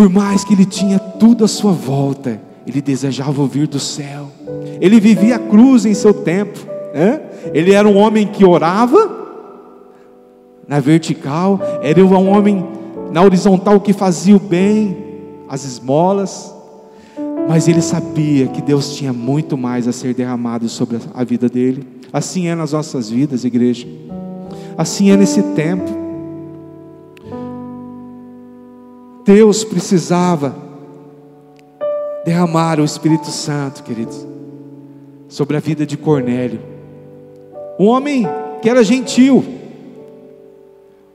Por 0.00 0.08
mais 0.08 0.44
que 0.44 0.54
ele 0.54 0.64
tinha 0.64 0.98
tudo 0.98 1.44
à 1.44 1.48
sua 1.48 1.72
volta, 1.72 2.40
ele 2.66 2.80
desejava 2.80 3.38
ouvir 3.42 3.66
do 3.66 3.78
céu. 3.78 4.30
Ele 4.80 4.98
vivia 4.98 5.36
a 5.36 5.38
cruz 5.38 5.84
em 5.84 5.92
seu 5.92 6.14
tempo. 6.14 6.58
Né? 6.94 7.20
Ele 7.52 7.74
era 7.74 7.86
um 7.86 7.98
homem 7.98 8.26
que 8.26 8.42
orava 8.42 8.96
na 10.66 10.80
vertical, 10.80 11.60
era 11.82 12.02
um 12.02 12.30
homem 12.30 12.66
na 13.12 13.22
horizontal 13.22 13.78
que 13.78 13.92
fazia 13.92 14.34
o 14.34 14.40
bem, 14.40 14.96
as 15.46 15.66
esmolas, 15.66 16.50
mas 17.46 17.68
ele 17.68 17.82
sabia 17.82 18.46
que 18.46 18.62
Deus 18.62 18.96
tinha 18.96 19.12
muito 19.12 19.54
mais 19.58 19.86
a 19.86 19.92
ser 19.92 20.14
derramado 20.14 20.66
sobre 20.70 20.96
a 21.12 21.22
vida 21.24 21.46
dele. 21.46 21.86
Assim 22.10 22.48
é 22.48 22.54
nas 22.54 22.72
nossas 22.72 23.10
vidas, 23.10 23.44
igreja. 23.44 23.86
Assim 24.78 25.10
é 25.10 25.16
nesse 25.18 25.42
tempo. 25.42 26.09
Deus 29.24 29.64
precisava 29.64 30.54
derramar 32.24 32.80
o 32.80 32.84
Espírito 32.84 33.30
Santo, 33.30 33.82
queridos, 33.82 34.26
sobre 35.28 35.56
a 35.56 35.60
vida 35.60 35.86
de 35.86 35.96
Cornélio. 35.96 36.60
Um 37.78 37.86
homem 37.86 38.26
que 38.60 38.68
era 38.68 38.82
gentil, 38.82 39.44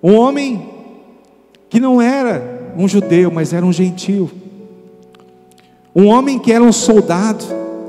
um 0.02 0.16
homem 0.16 0.70
que 1.70 1.80
não 1.80 2.02
era 2.02 2.74
um 2.78 2.88
judeu, 2.88 3.32
mas 3.32 3.54
era 3.54 3.66
um 3.66 3.74
gentil. 3.74 4.30
Um 5.96 6.08
homem 6.08 6.38
que 6.38 6.52
era 6.52 6.64
um 6.64 6.74
soldado, 6.74 7.44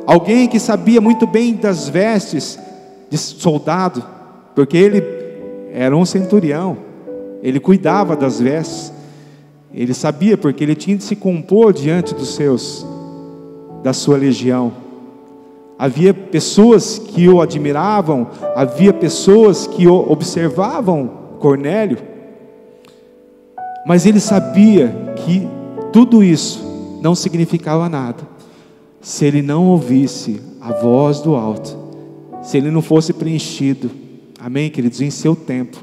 alguém 0.06 0.49
que 0.49 0.61
sabia 0.61 1.00
muito 1.00 1.26
bem 1.26 1.54
das 1.54 1.88
vestes 1.88 2.58
de 3.11 3.18
soldado, 3.18 4.04
porque 4.54 4.76
ele 4.76 5.02
era 5.73 5.96
um 5.96 6.04
centurião, 6.04 6.78
ele 7.42 7.61
cuidava 7.61 8.16
das 8.16 8.40
vestes, 8.40 8.92
ele 9.73 9.92
sabia 9.92 10.37
porque 10.37 10.64
ele 10.64 10.75
tinha 10.75 10.96
de 10.96 11.04
se 11.04 11.16
compor 11.16 11.73
diante 11.73 12.14
dos 12.14 12.35
seus, 12.35 12.87
da 13.82 13.92
sua 13.92 14.16
legião. 14.16 14.73
Havia 15.78 16.14
pessoas 16.14 16.99
que 16.99 17.28
o 17.28 17.40
admiravam, 17.40 18.28
havia 18.54 18.92
pessoas 18.92 19.66
que 19.66 19.87
o 19.87 20.11
observavam, 20.11 21.11
Cornélio, 21.38 21.99
mas 23.87 24.06
ele 24.06 24.18
sabia 24.18 25.14
que 25.16 25.46
tudo 25.92 26.25
isso 26.25 26.99
não 27.02 27.14
significava 27.14 27.88
nada 27.88 28.37
se 29.06 29.25
ele 29.25 29.40
não 29.40 29.68
ouvisse 29.68 30.40
a 30.61 30.73
voz 30.73 31.20
do 31.20 31.37
alto, 31.37 31.78
se 32.42 32.56
ele 32.56 32.73
não 32.73 32.82
fosse 32.82 33.12
preenchido, 33.12 33.88
amém, 34.40 34.68
queridos, 34.68 35.00
em 35.00 35.11
seu 35.11 35.37
tempo, 35.37 35.76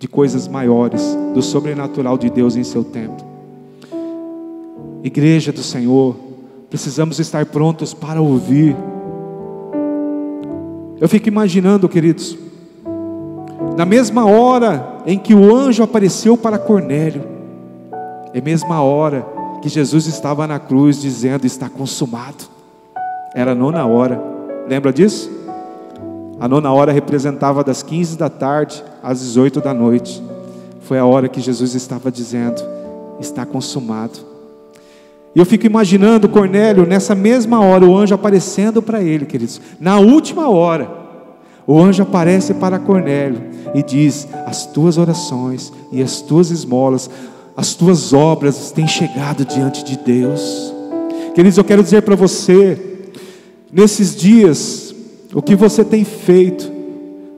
de 0.00 0.08
coisas 0.08 0.48
maiores, 0.48 1.14
do 1.34 1.42
sobrenatural 1.42 2.16
de 2.16 2.30
Deus 2.30 2.56
em 2.56 2.64
seu 2.64 2.82
tempo. 2.82 3.22
Igreja 5.04 5.52
do 5.52 5.62
Senhor, 5.62 6.16
precisamos 6.70 7.20
estar 7.20 7.44
prontos 7.44 7.92
para 7.92 8.18
ouvir. 8.18 8.74
Eu 10.98 11.06
fico 11.06 11.28
imaginando, 11.28 11.86
queridos, 11.86 12.34
na 13.76 13.84
mesma 13.84 14.24
hora 14.24 15.02
em 15.04 15.18
que 15.18 15.34
o 15.34 15.54
anjo 15.54 15.82
apareceu 15.82 16.34
para 16.34 16.58
Cornélio, 16.58 17.22
é 18.32 18.40
mesma 18.40 18.80
hora 18.80 19.26
que 19.60 19.68
Jesus 19.68 20.06
estava 20.06 20.46
na 20.46 20.58
cruz 20.58 20.98
dizendo: 20.98 21.44
Está 21.46 21.68
consumado. 21.68 22.44
Era 23.34 23.52
a 23.52 23.54
nona 23.54 23.84
hora, 23.84 24.18
lembra 24.66 24.94
disso? 24.94 25.30
A 26.40 26.48
nona 26.48 26.72
hora 26.72 26.90
representava 26.90 27.62
das 27.62 27.82
15 27.82 28.16
da 28.16 28.30
tarde 28.30 28.82
às 29.02 29.20
18 29.20 29.60
da 29.60 29.74
noite. 29.74 30.22
Foi 30.82 30.98
a 30.98 31.04
hora 31.04 31.28
que 31.28 31.40
Jesus 31.40 31.74
estava 31.74 32.10
dizendo: 32.10 32.62
Está 33.20 33.44
consumado. 33.46 34.18
E 35.34 35.38
eu 35.38 35.46
fico 35.46 35.66
imaginando 35.66 36.28
Cornélio 36.28 36.86
nessa 36.86 37.14
mesma 37.14 37.60
hora, 37.60 37.86
o 37.86 37.96
anjo 37.96 38.14
aparecendo 38.14 38.82
para 38.82 39.02
ele, 39.02 39.26
queridos. 39.26 39.60
Na 39.78 39.98
última 39.98 40.48
hora, 40.48 40.90
o 41.66 41.78
anjo 41.78 42.02
aparece 42.02 42.54
para 42.54 42.78
Cornélio 42.78 43.42
e 43.74 43.82
diz: 43.82 44.26
As 44.46 44.66
tuas 44.66 44.98
orações 44.98 45.72
e 45.92 46.02
as 46.02 46.20
tuas 46.20 46.50
esmolas 46.50 47.08
as 47.60 47.74
tuas 47.74 48.14
obras 48.14 48.70
têm 48.72 48.88
chegado 48.88 49.44
diante 49.44 49.84
de 49.84 49.94
Deus. 49.98 50.72
Queridos, 51.34 51.58
eu 51.58 51.64
quero 51.64 51.82
dizer 51.82 52.00
para 52.00 52.16
você, 52.16 53.10
nesses 53.70 54.16
dias, 54.16 54.94
o 55.34 55.42
que 55.42 55.54
você 55.54 55.84
tem 55.84 56.02
feito 56.02 56.79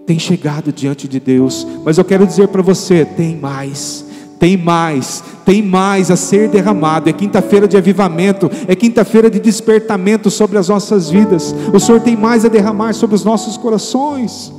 tem 0.06 0.18
chegado 0.18 0.72
diante 0.72 1.06
de 1.06 1.20
Deus, 1.20 1.66
mas 1.84 1.98
eu 1.98 2.04
quero 2.04 2.26
dizer 2.26 2.48
para 2.48 2.62
você: 2.62 3.04
tem 3.04 3.36
mais, 3.36 4.04
tem 4.38 4.56
mais, 4.56 5.22
tem 5.44 5.62
mais 5.62 6.10
a 6.10 6.16
ser 6.16 6.48
derramado. 6.48 7.08
É 7.08 7.12
quinta-feira 7.12 7.68
de 7.68 7.76
avivamento, 7.76 8.50
é 8.66 8.74
quinta-feira 8.74 9.30
de 9.30 9.40
despertamento 9.40 10.30
sobre 10.30 10.58
as 10.58 10.68
nossas 10.68 11.10
vidas. 11.10 11.54
O 11.72 11.78
Senhor 11.78 12.00
tem 12.00 12.16
mais 12.16 12.44
a 12.44 12.48
derramar 12.48 12.92
sobre 12.94 13.16
os 13.16 13.24
nossos 13.24 13.56
corações. 13.56 14.52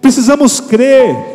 Precisamos 0.00 0.60
crer 0.60 1.32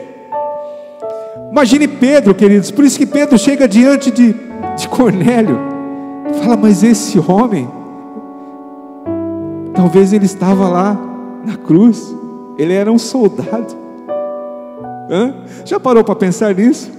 Imagine 1.58 1.88
Pedro, 1.88 2.36
queridos, 2.36 2.70
por 2.70 2.86
isso 2.86 3.00
que 3.00 3.06
Pedro 3.06 3.36
chega 3.36 3.68
diante 3.68 4.12
de, 4.12 4.36
de 4.78 4.88
Cornélio, 4.90 5.58
fala, 6.44 6.58
mas 6.58 6.84
esse 6.84 7.18
homem, 7.20 7.68
talvez 9.74 10.14
ele 10.14 10.26
estava 10.26 10.68
lá 10.68 10.96
na 11.44 11.56
cruz, 11.56 12.14
ele 12.58 12.74
era 12.74 12.92
um 12.92 12.98
soldado. 12.98 13.76
Hã? 15.10 15.44
Já 15.66 15.80
parou 15.80 16.04
para 16.04 16.16
pensar 16.16 16.54
nisso? 16.56 16.92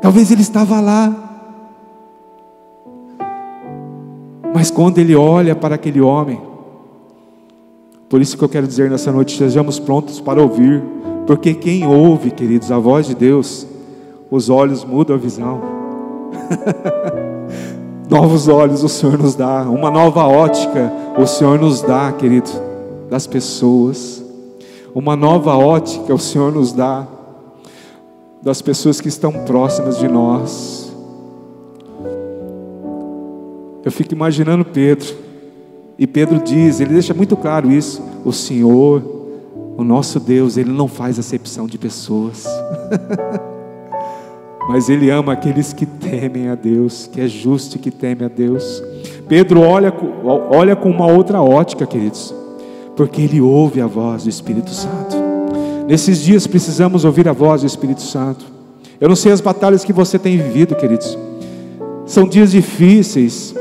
Talvez 0.00 0.30
ele 0.30 0.42
estava 0.42 0.80
lá, 0.80 1.26
mas 4.54 4.70
quando 4.70 4.98
ele 4.98 5.16
olha 5.16 5.56
para 5.56 5.74
aquele 5.74 6.00
homem, 6.00 6.40
por 8.08 8.20
isso 8.20 8.38
que 8.38 8.44
eu 8.44 8.48
quero 8.48 8.66
dizer 8.66 8.88
nessa 8.88 9.10
noite, 9.10 9.36
sejamos 9.36 9.80
prontos 9.80 10.20
para 10.20 10.40
ouvir 10.40 10.82
porque 11.26 11.52
quem 11.54 11.84
ouve, 11.86 12.30
queridos, 12.30 12.70
a 12.70 12.78
voz 12.78 13.06
de 13.06 13.14
Deus, 13.14 13.66
os 14.30 14.48
olhos 14.48 14.84
mudam 14.84 15.16
a 15.16 15.18
visão. 15.18 15.60
Novos 18.08 18.46
olhos 18.46 18.84
o 18.84 18.88
Senhor 18.88 19.18
nos 19.18 19.34
dá, 19.34 19.62
uma 19.62 19.90
nova 19.90 20.24
ótica 20.24 20.92
o 21.18 21.26
Senhor 21.26 21.58
nos 21.58 21.82
dá, 21.82 22.12
querido, 22.12 22.48
das 23.08 23.26
pessoas. 23.26 24.24
Uma 24.94 25.14
nova 25.14 25.56
ótica 25.56 26.14
o 26.14 26.18
Senhor 26.18 26.52
nos 26.52 26.72
dá 26.72 27.06
das 28.42 28.62
pessoas 28.62 29.00
que 29.00 29.08
estão 29.08 29.32
próximas 29.44 29.98
de 29.98 30.08
nós. 30.08 30.92
Eu 33.84 33.92
fico 33.92 34.14
imaginando 34.14 34.64
Pedro, 34.64 35.14
e 35.98 36.06
Pedro 36.06 36.38
diz, 36.38 36.80
ele 36.80 36.92
deixa 36.92 37.14
muito 37.14 37.36
claro 37.36 37.70
isso: 37.70 38.02
o 38.24 38.32
Senhor 38.32 39.16
o 39.76 39.84
nosso 39.84 40.18
Deus, 40.18 40.56
Ele 40.56 40.72
não 40.72 40.88
faz 40.88 41.18
acepção 41.18 41.66
de 41.66 41.76
pessoas, 41.76 42.46
mas 44.68 44.88
Ele 44.88 45.10
ama 45.10 45.34
aqueles 45.34 45.72
que 45.72 45.84
temem 45.84 46.48
a 46.48 46.54
Deus, 46.54 47.08
que 47.12 47.20
é 47.20 47.28
justo 47.28 47.76
e 47.76 47.78
que 47.78 47.90
teme 47.90 48.24
a 48.24 48.28
Deus. 48.28 48.82
Pedro 49.28 49.60
olha, 49.60 49.92
olha 50.50 50.74
com 50.74 50.88
uma 50.88 51.06
outra 51.06 51.42
ótica, 51.42 51.86
queridos, 51.86 52.34
porque 52.96 53.20
ele 53.20 53.40
ouve 53.40 53.80
a 53.80 53.86
voz 53.86 54.24
do 54.24 54.30
Espírito 54.30 54.70
Santo. 54.70 55.14
Nesses 55.86 56.20
dias 56.20 56.46
precisamos 56.46 57.04
ouvir 57.04 57.28
a 57.28 57.32
voz 57.32 57.60
do 57.60 57.66
Espírito 57.66 58.00
Santo. 58.00 58.44
Eu 58.98 59.08
não 59.08 59.14
sei 59.14 59.30
as 59.30 59.42
batalhas 59.42 59.84
que 59.84 59.92
você 59.92 60.18
tem 60.18 60.38
vivido, 60.38 60.74
queridos. 60.74 61.16
São 62.06 62.26
dias 62.26 62.50
difíceis. 62.50 63.54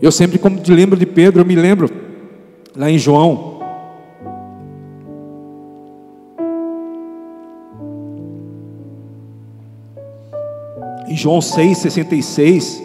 Eu 0.00 0.10
sempre, 0.10 0.38
como 0.38 0.58
te 0.58 0.72
lembro 0.72 0.98
de 0.98 1.04
Pedro, 1.04 1.42
eu 1.42 1.44
me 1.44 1.54
lembro 1.54 1.90
lá 2.74 2.90
em 2.90 2.96
João, 2.96 3.58
em 11.08 11.16
João 11.16 11.40
6,66, 11.40 12.80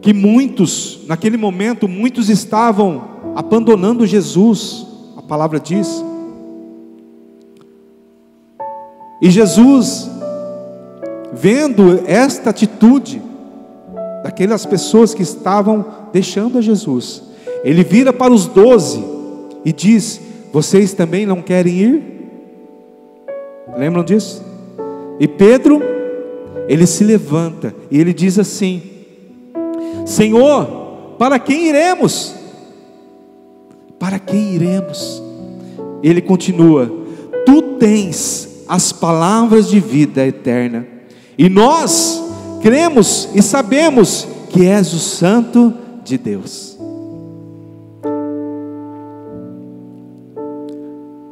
que 0.00 0.12
muitos, 0.12 1.00
naquele 1.06 1.36
momento, 1.36 1.86
muitos 1.86 2.28
estavam 2.28 3.11
abandonando 3.34 4.06
Jesus, 4.06 4.86
a 5.16 5.22
palavra 5.22 5.58
diz. 5.58 6.04
E 9.20 9.30
Jesus, 9.30 10.10
vendo 11.32 12.02
esta 12.06 12.50
atitude, 12.50 13.22
daquelas 14.22 14.64
pessoas 14.64 15.12
que 15.12 15.22
estavam 15.22 15.84
deixando 16.12 16.58
a 16.58 16.62
Jesus. 16.62 17.22
Ele 17.64 17.82
vira 17.82 18.12
para 18.12 18.32
os 18.32 18.46
doze 18.46 19.04
e 19.64 19.72
diz: 19.72 20.20
Vocês 20.52 20.92
também 20.92 21.26
não 21.26 21.42
querem 21.42 21.74
ir? 21.74 22.02
Lembram 23.76 24.04
disso? 24.04 24.42
E 25.18 25.26
Pedro, 25.26 25.82
ele 26.68 26.86
se 26.86 27.04
levanta 27.04 27.74
e 27.90 28.00
ele 28.00 28.14
diz 28.14 28.38
assim: 28.38 28.82
Senhor, 30.06 31.14
para 31.18 31.38
quem 31.38 31.68
iremos? 31.68 32.34
Para 34.02 34.18
quem 34.18 34.54
iremos? 34.54 35.22
Ele 36.02 36.20
continua: 36.20 36.90
Tu 37.46 37.62
tens 37.78 38.64
as 38.66 38.90
palavras 38.90 39.68
de 39.68 39.78
vida 39.78 40.26
eterna, 40.26 40.84
e 41.38 41.48
nós 41.48 42.20
cremos 42.60 43.28
e 43.32 43.40
sabemos 43.40 44.26
que 44.50 44.66
és 44.66 44.92
o 44.92 44.98
Santo 44.98 45.72
de 46.02 46.18
Deus. 46.18 46.76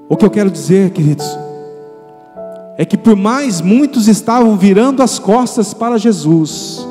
O 0.09 0.17
que 0.17 0.25
eu 0.25 0.31
quero 0.31 0.49
dizer, 0.49 0.91
queridos, 0.91 1.27
é 2.79 2.85
que 2.85 2.97
por 2.97 3.17
mais 3.17 3.61
muitos 3.61 4.07
estavam 4.07 4.57
virando 4.57 5.03
as 5.03 5.19
costas 5.19 5.75
para 5.75 5.99
Jesus, 5.99 6.87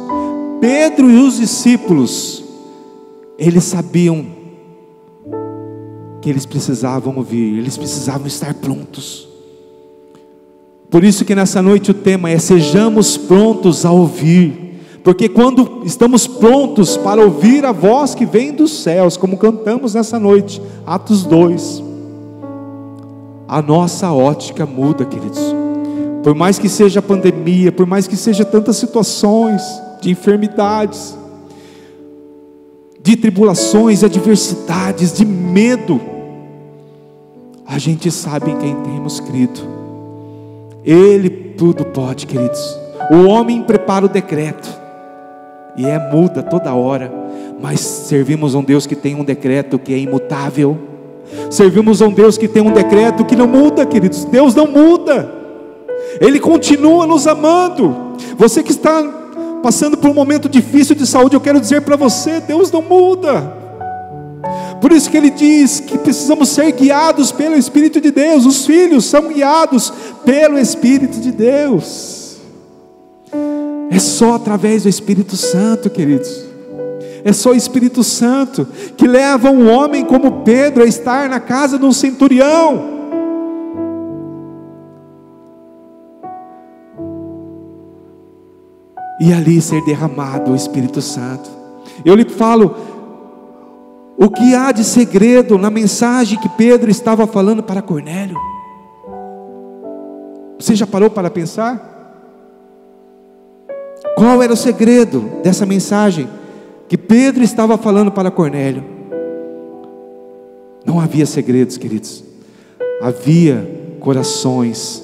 Pedro 0.60 1.10
e 1.10 1.22
os 1.22 1.38
discípulos, 1.38 2.44
eles 3.38 3.63
sabiam 3.63 4.38
que 6.21 6.29
eles 6.29 6.45
precisavam 6.45 7.15
ouvir, 7.17 7.58
eles 7.58 7.77
precisavam 7.77 8.27
estar 8.27 8.53
prontos. 8.55 9.27
Por 10.89 11.03
isso 11.03 11.23
que 11.23 11.36
nessa 11.36 11.62
noite 11.62 11.91
o 11.91 11.93
tema 11.93 12.29
é 12.29 12.39
sejamos 12.39 13.15
prontos 13.15 13.86
a 13.86 13.91
ouvir. 13.91 14.69
Porque 15.03 15.29
quando 15.29 15.82
estamos 15.86 16.27
prontos 16.27 16.97
para 16.97 17.21
ouvir 17.21 17.65
a 17.65 17.71
voz 17.71 18.13
que 18.13 18.25
vem 18.25 18.51
dos 18.51 18.71
céus, 18.84 19.15
como 19.15 19.38
cantamos 19.38 19.93
nessa 19.93 20.19
noite, 20.19 20.62
Atos 20.86 21.23
2, 21.23 21.84
a 23.47 23.62
nossa 23.62 24.12
ótica 24.12 24.65
muda, 24.65 25.05
queridos. 25.05 25.39
Por 26.23 26.36
mais 26.36 26.60
que 26.60 26.67
seja 26.67 27.01
pandemia, 27.01 27.71
por 27.71 27.86
mais 27.86 28.08
que 28.08 28.17
seja 28.17 28.43
tantas 28.43 28.75
situações 28.75 29.62
de 30.01 30.12
enfermidades, 30.12 31.17
de 33.10 33.15
tribulações, 33.15 34.04
adversidades, 34.04 35.12
de 35.12 35.26
medo, 35.26 36.00
a 37.65 37.80
gente 37.80 38.12
sabe 38.12 38.52
em 38.52 38.58
quem 38.58 38.76
temos 38.76 39.19
crido. 39.19 39.62
Ele 40.86 41.28
tudo 41.28 41.86
pode, 41.86 42.28
queridos. 42.28 42.78
O 43.10 43.26
homem 43.28 43.63
prepara 43.63 44.06
o 44.06 44.10
decreto 44.10 44.69
e 45.76 45.88
é 45.88 45.98
muda 46.12 46.43
toda 46.43 46.72
hora, 46.76 47.12
mas 47.60 47.80
servimos 47.80 48.54
um 48.54 48.63
Deus 48.63 48.86
que 48.86 48.95
tem 48.95 49.15
um 49.15 49.24
decreto 49.24 49.80
que 49.80 49.91
é 49.91 49.98
imutável. 49.98 50.78
Servimos 51.50 52.02
um 52.02 52.12
Deus 52.12 52.38
que 52.38 52.48
tem 52.48 52.62
um 52.62 52.72
decreto 52.72 53.26
que 53.26 53.36
não 53.36 53.48
muda, 53.48 53.88
queridos. 53.88 54.24
Deus 54.26 54.54
não 54.54 54.67
muda. 54.67 55.34
Ele 56.22 56.39
continua 56.39 57.08
nos 57.08 57.26
amando. 57.26 57.95
Você 58.38 58.62
que 58.62 58.72
está 58.72 59.18
passando 59.62 59.98
por 59.98 60.10
um 60.10 60.13
momento 60.13 60.50
difícil 60.50 60.95
de 60.95 61.06
saúde, 61.06 61.36
eu 61.36 61.41
quero 61.41 61.60
dizer 61.60 61.82
para 61.82 61.95
você: 61.95 62.39
Deus 62.39 62.72
não 62.72 62.82
muda. 62.82 63.58
Por 64.82 64.91
isso 64.91 65.10
que 65.10 65.17
ele 65.17 65.30
diz 65.30 65.80
que 65.80 65.98
precisamos 65.98 66.50
ser 66.50 66.72
guiados 66.72 67.32
pelo 67.32 67.56
Espírito 67.56 68.00
de 68.00 68.12
Deus. 68.12 68.45
Os 68.45 68.65
filhos 68.65 69.06
são 69.06 69.28
guiados 69.28 69.91
pelo 70.26 70.58
Espírito 70.58 71.19
de 71.19 71.32
Deus. 71.32 72.38
É 73.91 74.00
só 74.00 74.36
através 74.36 74.84
do 74.84 74.89
Espírito 74.89 75.36
Santo, 75.36 75.89
queridos. 75.89 76.45
É 77.24 77.34
só 77.34 77.52
o 77.52 77.56
Espírito 77.56 78.04
Santo 78.04 78.65
que 78.95 79.06
leva 79.06 79.50
um 79.50 79.69
homem 79.69 80.06
como 80.06 80.43
Pedro 80.43 80.84
a 80.84 80.88
estar 80.88 81.28
na 81.28 81.39
casa 81.39 81.78
de 81.78 81.86
um 81.86 81.91
centurião. 81.91 82.99
E 89.19 89.34
ali 89.34 89.62
ser 89.62 89.84
derramado 89.84 90.51
o 90.51 90.55
Espírito 90.55 91.01
Santo. 91.01 91.49
Eu 92.05 92.15
lhe 92.15 92.23
falo, 92.23 92.75
o 94.17 94.29
que 94.29 94.55
há 94.55 94.71
de 94.71 94.84
segredo 94.84 95.58
na 95.58 95.69
mensagem 95.69 96.39
que 96.39 96.49
Pedro 96.49 96.89
estava 96.89 97.27
falando 97.27 97.62
para 97.62 97.82
Cornélio? 97.82 98.38
Você 100.60 100.75
já 100.75 100.86
parou 100.86 101.10
para 101.10 101.29
pensar? 101.29 101.89
Qual 104.15 104.43
era 104.43 104.51
o 104.51 104.58
segredo 104.58 105.21
dessa 105.41 105.65
mensagem 105.65 106.27
que 106.88 106.97
Pedro 106.97 107.43
estava 107.43 107.77
falando 107.77 108.12
para 108.12 108.29
Cornélio? 108.29 108.84
Não 110.86 110.99
havia 110.99 111.25
segredos, 111.25 111.77
queridos. 111.77 112.23
Havia 113.01 113.95
corações 113.99 115.03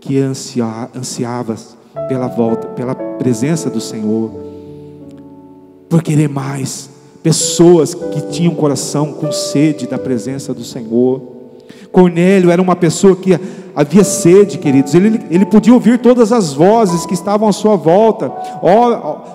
que 0.00 0.18
ansiavam 0.18 1.56
pela 2.08 2.26
volta, 2.26 2.66
pela 2.68 2.94
presença 2.94 3.70
do 3.70 3.80
Senhor, 3.80 4.30
por 5.88 6.02
querer 6.02 6.28
mais. 6.28 6.90
Pessoas 7.22 7.94
que 7.94 8.20
tinham 8.30 8.54
coração 8.54 9.12
com 9.12 9.32
sede 9.32 9.86
da 9.86 9.98
presença 9.98 10.52
do 10.52 10.62
Senhor. 10.62 11.22
Cornélio 11.90 12.50
era 12.50 12.60
uma 12.60 12.76
pessoa 12.76 13.16
que 13.16 13.38
havia 13.74 14.04
sede, 14.04 14.58
queridos. 14.58 14.94
Ele, 14.94 15.20
ele 15.30 15.46
podia 15.46 15.72
ouvir 15.72 15.98
todas 15.98 16.32
as 16.32 16.52
vozes 16.52 17.06
que 17.06 17.14
estavam 17.14 17.48
à 17.48 17.52
sua 17.52 17.76
volta, 17.76 18.30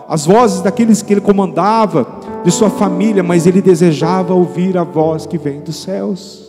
as 0.08 0.26
vozes 0.26 0.62
daqueles 0.62 1.02
que 1.02 1.14
ele 1.14 1.22
comandava, 1.22 2.06
de 2.44 2.52
sua 2.52 2.70
família, 2.70 3.24
mas 3.24 3.48
ele 3.48 3.62
desejava 3.62 4.34
ouvir 4.34 4.78
a 4.78 4.84
voz 4.84 5.26
que 5.26 5.38
vem 5.38 5.60
dos 5.60 5.78
céus. 5.78 6.49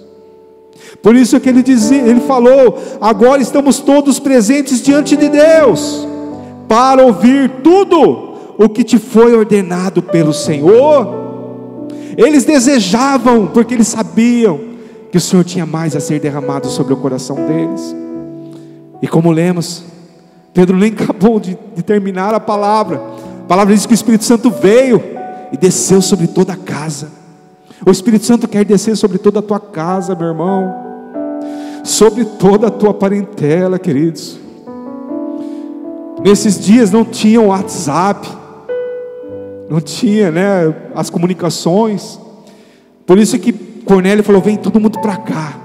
Por 1.02 1.14
isso 1.14 1.38
que 1.40 1.48
ele 1.48 1.62
dizia, 1.62 2.02
ele 2.02 2.20
falou: 2.20 2.78
agora 3.00 3.40
estamos 3.40 3.78
todos 3.78 4.18
presentes 4.18 4.82
diante 4.82 5.16
de 5.16 5.28
Deus, 5.28 6.06
para 6.68 7.02
ouvir 7.04 7.50
tudo 7.62 8.30
o 8.58 8.68
que 8.68 8.84
te 8.84 8.98
foi 8.98 9.34
ordenado 9.34 10.02
pelo 10.02 10.32
Senhor. 10.32 11.20
Eles 12.16 12.44
desejavam, 12.44 13.46
porque 13.46 13.74
eles 13.74 13.88
sabiam 13.88 14.60
que 15.10 15.16
o 15.16 15.20
Senhor 15.20 15.44
tinha 15.44 15.64
mais 15.64 15.96
a 15.96 16.00
ser 16.00 16.20
derramado 16.20 16.68
sobre 16.68 16.92
o 16.92 16.96
coração 16.96 17.36
deles. 17.46 17.94
E 19.02 19.08
como 19.08 19.30
lemos, 19.30 19.84
Pedro 20.52 20.76
nem 20.76 20.92
acabou 20.92 21.40
de, 21.40 21.56
de 21.74 21.82
terminar 21.82 22.34
a 22.34 22.40
palavra. 22.40 23.00
A 23.44 23.48
palavra 23.48 23.74
diz 23.74 23.86
que 23.86 23.92
o 23.92 23.94
Espírito 23.94 24.24
Santo 24.24 24.50
veio 24.50 25.02
e 25.52 25.56
desceu 25.56 26.02
sobre 26.02 26.26
toda 26.26 26.52
a 26.52 26.56
casa. 26.56 27.19
O 27.86 27.90
Espírito 27.90 28.26
Santo 28.26 28.46
quer 28.46 28.64
descer 28.64 28.96
sobre 28.96 29.18
toda 29.18 29.38
a 29.38 29.42
tua 29.42 29.58
casa, 29.58 30.14
meu 30.14 30.28
irmão, 30.28 30.74
sobre 31.82 32.24
toda 32.24 32.66
a 32.66 32.70
tua 32.70 32.92
parentela, 32.92 33.78
queridos. 33.78 34.38
Nesses 36.22 36.60
dias 36.60 36.90
não 36.90 37.04
tinha 37.04 37.40
WhatsApp, 37.40 38.28
não 39.68 39.80
tinha, 39.80 40.30
né, 40.30 40.74
as 40.94 41.08
comunicações. 41.08 42.20
Por 43.06 43.18
isso 43.18 43.38
que 43.38 43.52
Cornélio 43.52 44.22
falou: 44.22 44.42
"Vem 44.42 44.56
todo 44.56 44.78
mundo 44.78 45.00
para 45.00 45.16
cá. 45.16 45.58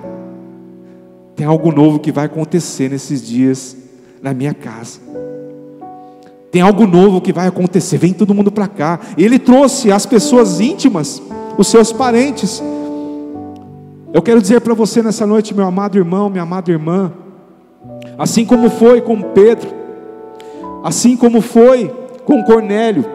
Tem 1.36 1.45
algo 1.45 1.71
novo 1.71 1.99
que 1.99 2.13
vai 2.13 2.25
acontecer 2.25 2.89
nesses 2.89 3.21
dias 3.21 3.75
na 4.21 4.34
minha 4.34 4.54
casa." 4.54 4.99
Tem 6.49 6.62
algo 6.62 6.88
novo 6.88 7.19
que 7.19 7.34
vai 7.34 7.47
acontecer. 7.47 7.97
Vem 7.97 8.13
todo 8.13 8.34
mundo 8.34 8.49
para 8.49 8.65
cá. 8.65 9.01
Ele 9.17 9.38
trouxe 9.38 9.91
as 9.91 10.06
pessoas 10.06 10.62
íntimas 10.62 11.21
os 11.57 11.67
seus 11.67 11.91
parentes. 11.91 12.61
Eu 14.13 14.21
quero 14.21 14.41
dizer 14.41 14.61
para 14.61 14.73
você 14.73 15.01
nessa 15.01 15.25
noite, 15.25 15.53
meu 15.53 15.65
amado 15.65 15.97
irmão, 15.97 16.29
minha 16.29 16.43
amada 16.43 16.71
irmã, 16.71 17.11
assim 18.17 18.45
como 18.45 18.69
foi 18.69 19.01
com 19.01 19.21
Pedro, 19.21 19.69
assim 20.83 21.17
como 21.17 21.41
foi 21.41 21.93
com 22.23 22.43
Cornélio, 22.43 23.05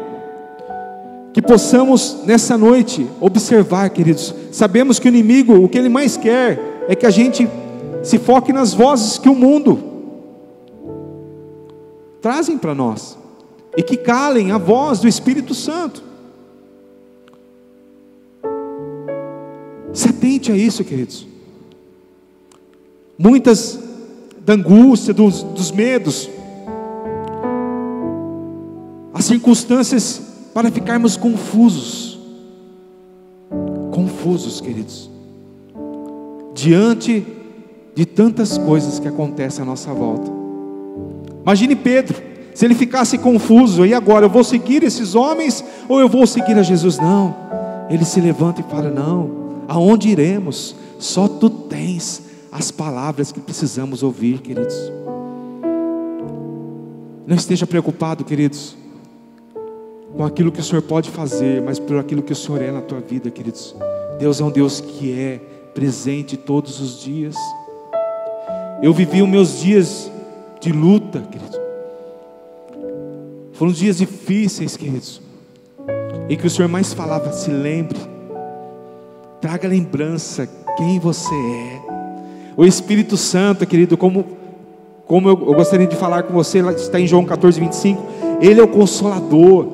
que 1.32 1.40
possamos 1.40 2.18
nessa 2.26 2.58
noite 2.58 3.08
observar, 3.20 3.88
queridos. 3.90 4.34
Sabemos 4.52 4.98
que 4.98 5.08
o 5.08 5.10
inimigo, 5.10 5.54
o 5.54 5.68
que 5.68 5.78
ele 5.78 5.88
mais 5.88 6.16
quer 6.16 6.84
é 6.88 6.94
que 6.94 7.06
a 7.06 7.10
gente 7.10 7.48
se 8.02 8.18
foque 8.18 8.52
nas 8.52 8.74
vozes 8.74 9.18
que 9.18 9.28
o 9.28 9.34
mundo 9.34 9.78
trazem 12.20 12.58
para 12.58 12.74
nós 12.74 13.16
e 13.76 13.82
que 13.82 13.96
calem 13.96 14.52
a 14.52 14.58
voz 14.58 14.98
do 14.98 15.08
Espírito 15.08 15.54
Santo. 15.54 16.09
Se 19.92 20.08
atente 20.08 20.52
a 20.52 20.56
isso, 20.56 20.84
queridos. 20.84 21.26
Muitas 23.18 23.78
da 24.44 24.54
angústia, 24.54 25.12
dos, 25.12 25.42
dos 25.42 25.70
medos, 25.70 26.28
as 29.12 29.24
circunstâncias 29.24 30.22
para 30.54 30.70
ficarmos 30.70 31.16
confusos. 31.16 32.18
Confusos, 33.90 34.60
queridos. 34.60 35.10
Diante 36.54 37.26
de 37.94 38.06
tantas 38.06 38.56
coisas 38.56 38.98
que 38.98 39.08
acontecem 39.08 39.62
à 39.62 39.66
nossa 39.66 39.92
volta. 39.92 40.30
Imagine 41.42 41.76
Pedro, 41.76 42.30
Se 42.54 42.64
ele 42.64 42.74
ficasse 42.74 43.16
confuso, 43.16 43.86
e 43.86 43.94
agora, 43.94 44.26
eu 44.26 44.30
vou 44.30 44.44
seguir 44.44 44.82
esses 44.82 45.14
homens 45.14 45.64
ou 45.88 46.00
eu 46.00 46.08
vou 46.08 46.26
seguir 46.26 46.58
a 46.58 46.62
Jesus? 46.62 46.98
Não. 46.98 47.34
Ele 47.88 48.04
se 48.04 48.20
levanta 48.20 48.60
e 48.60 48.64
fala: 48.64 48.90
Não, 48.90 49.39
aonde 49.70 50.08
iremos? 50.08 50.74
Só 50.98 51.28
tu 51.28 51.48
tens 51.48 52.22
as 52.50 52.72
palavras 52.72 53.30
que 53.30 53.38
precisamos 53.38 54.02
ouvir, 54.02 54.40
queridos. 54.40 54.74
Não 57.24 57.36
esteja 57.36 57.68
preocupado, 57.68 58.24
queridos, 58.24 58.76
com 60.16 60.24
aquilo 60.24 60.50
que 60.50 60.58
o 60.58 60.64
Senhor 60.64 60.82
pode 60.82 61.08
fazer, 61.08 61.62
mas 61.62 61.78
por 61.78 61.96
aquilo 61.98 62.20
que 62.20 62.32
o 62.32 62.36
Senhor 62.36 62.60
é 62.60 62.72
na 62.72 62.80
tua 62.80 62.98
vida, 62.98 63.30
queridos. 63.30 63.76
Deus 64.18 64.40
é 64.40 64.44
um 64.44 64.50
Deus 64.50 64.80
que 64.80 65.16
é 65.16 65.40
presente 65.72 66.36
todos 66.36 66.80
os 66.80 67.00
dias. 67.00 67.36
Eu 68.82 68.92
vivi 68.92 69.22
os 69.22 69.28
meus 69.28 69.60
dias 69.60 70.10
de 70.60 70.72
luta, 70.72 71.20
queridos. 71.20 71.60
Foram 73.52 73.70
dias 73.70 73.98
difíceis, 73.98 74.76
queridos, 74.76 75.22
em 76.28 76.36
que 76.36 76.46
o 76.46 76.50
Senhor 76.50 76.68
mais 76.68 76.92
falava: 76.92 77.30
se 77.32 77.50
lembre, 77.50 77.98
traga 79.40 79.66
lembrança 79.66 80.48
quem 80.76 80.98
você 80.98 81.34
é. 81.34 81.80
O 82.56 82.64
Espírito 82.64 83.16
Santo, 83.16 83.66
querido, 83.66 83.96
como, 83.96 84.24
como 85.06 85.28
eu, 85.28 85.32
eu 85.32 85.54
gostaria 85.54 85.86
de 85.86 85.96
falar 85.96 86.24
com 86.24 86.32
você, 86.32 86.58
está 86.76 87.00
em 87.00 87.06
João 87.06 87.24
14, 87.24 87.58
25. 87.58 88.02
Ele 88.40 88.60
é 88.60 88.62
o 88.62 88.68
consolador, 88.68 89.66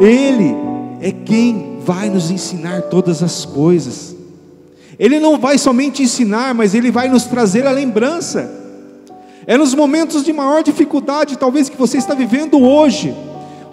Ele 0.00 0.54
é 1.00 1.12
quem 1.12 1.78
vai 1.84 2.08
nos 2.08 2.30
ensinar 2.30 2.82
todas 2.82 3.22
as 3.22 3.44
coisas. 3.44 4.16
Ele 4.98 5.18
não 5.18 5.38
vai 5.38 5.58
somente 5.58 6.02
ensinar, 6.02 6.54
mas 6.54 6.74
Ele 6.74 6.90
vai 6.90 7.08
nos 7.08 7.24
trazer 7.24 7.66
a 7.66 7.70
lembrança. 7.70 8.58
É 9.46 9.56
nos 9.56 9.74
momentos 9.74 10.22
de 10.22 10.32
maior 10.32 10.62
dificuldade, 10.62 11.36
talvez 11.36 11.68
que 11.68 11.76
você 11.76 11.98
está 11.98 12.14
vivendo 12.14 12.60
hoje, 12.60 13.14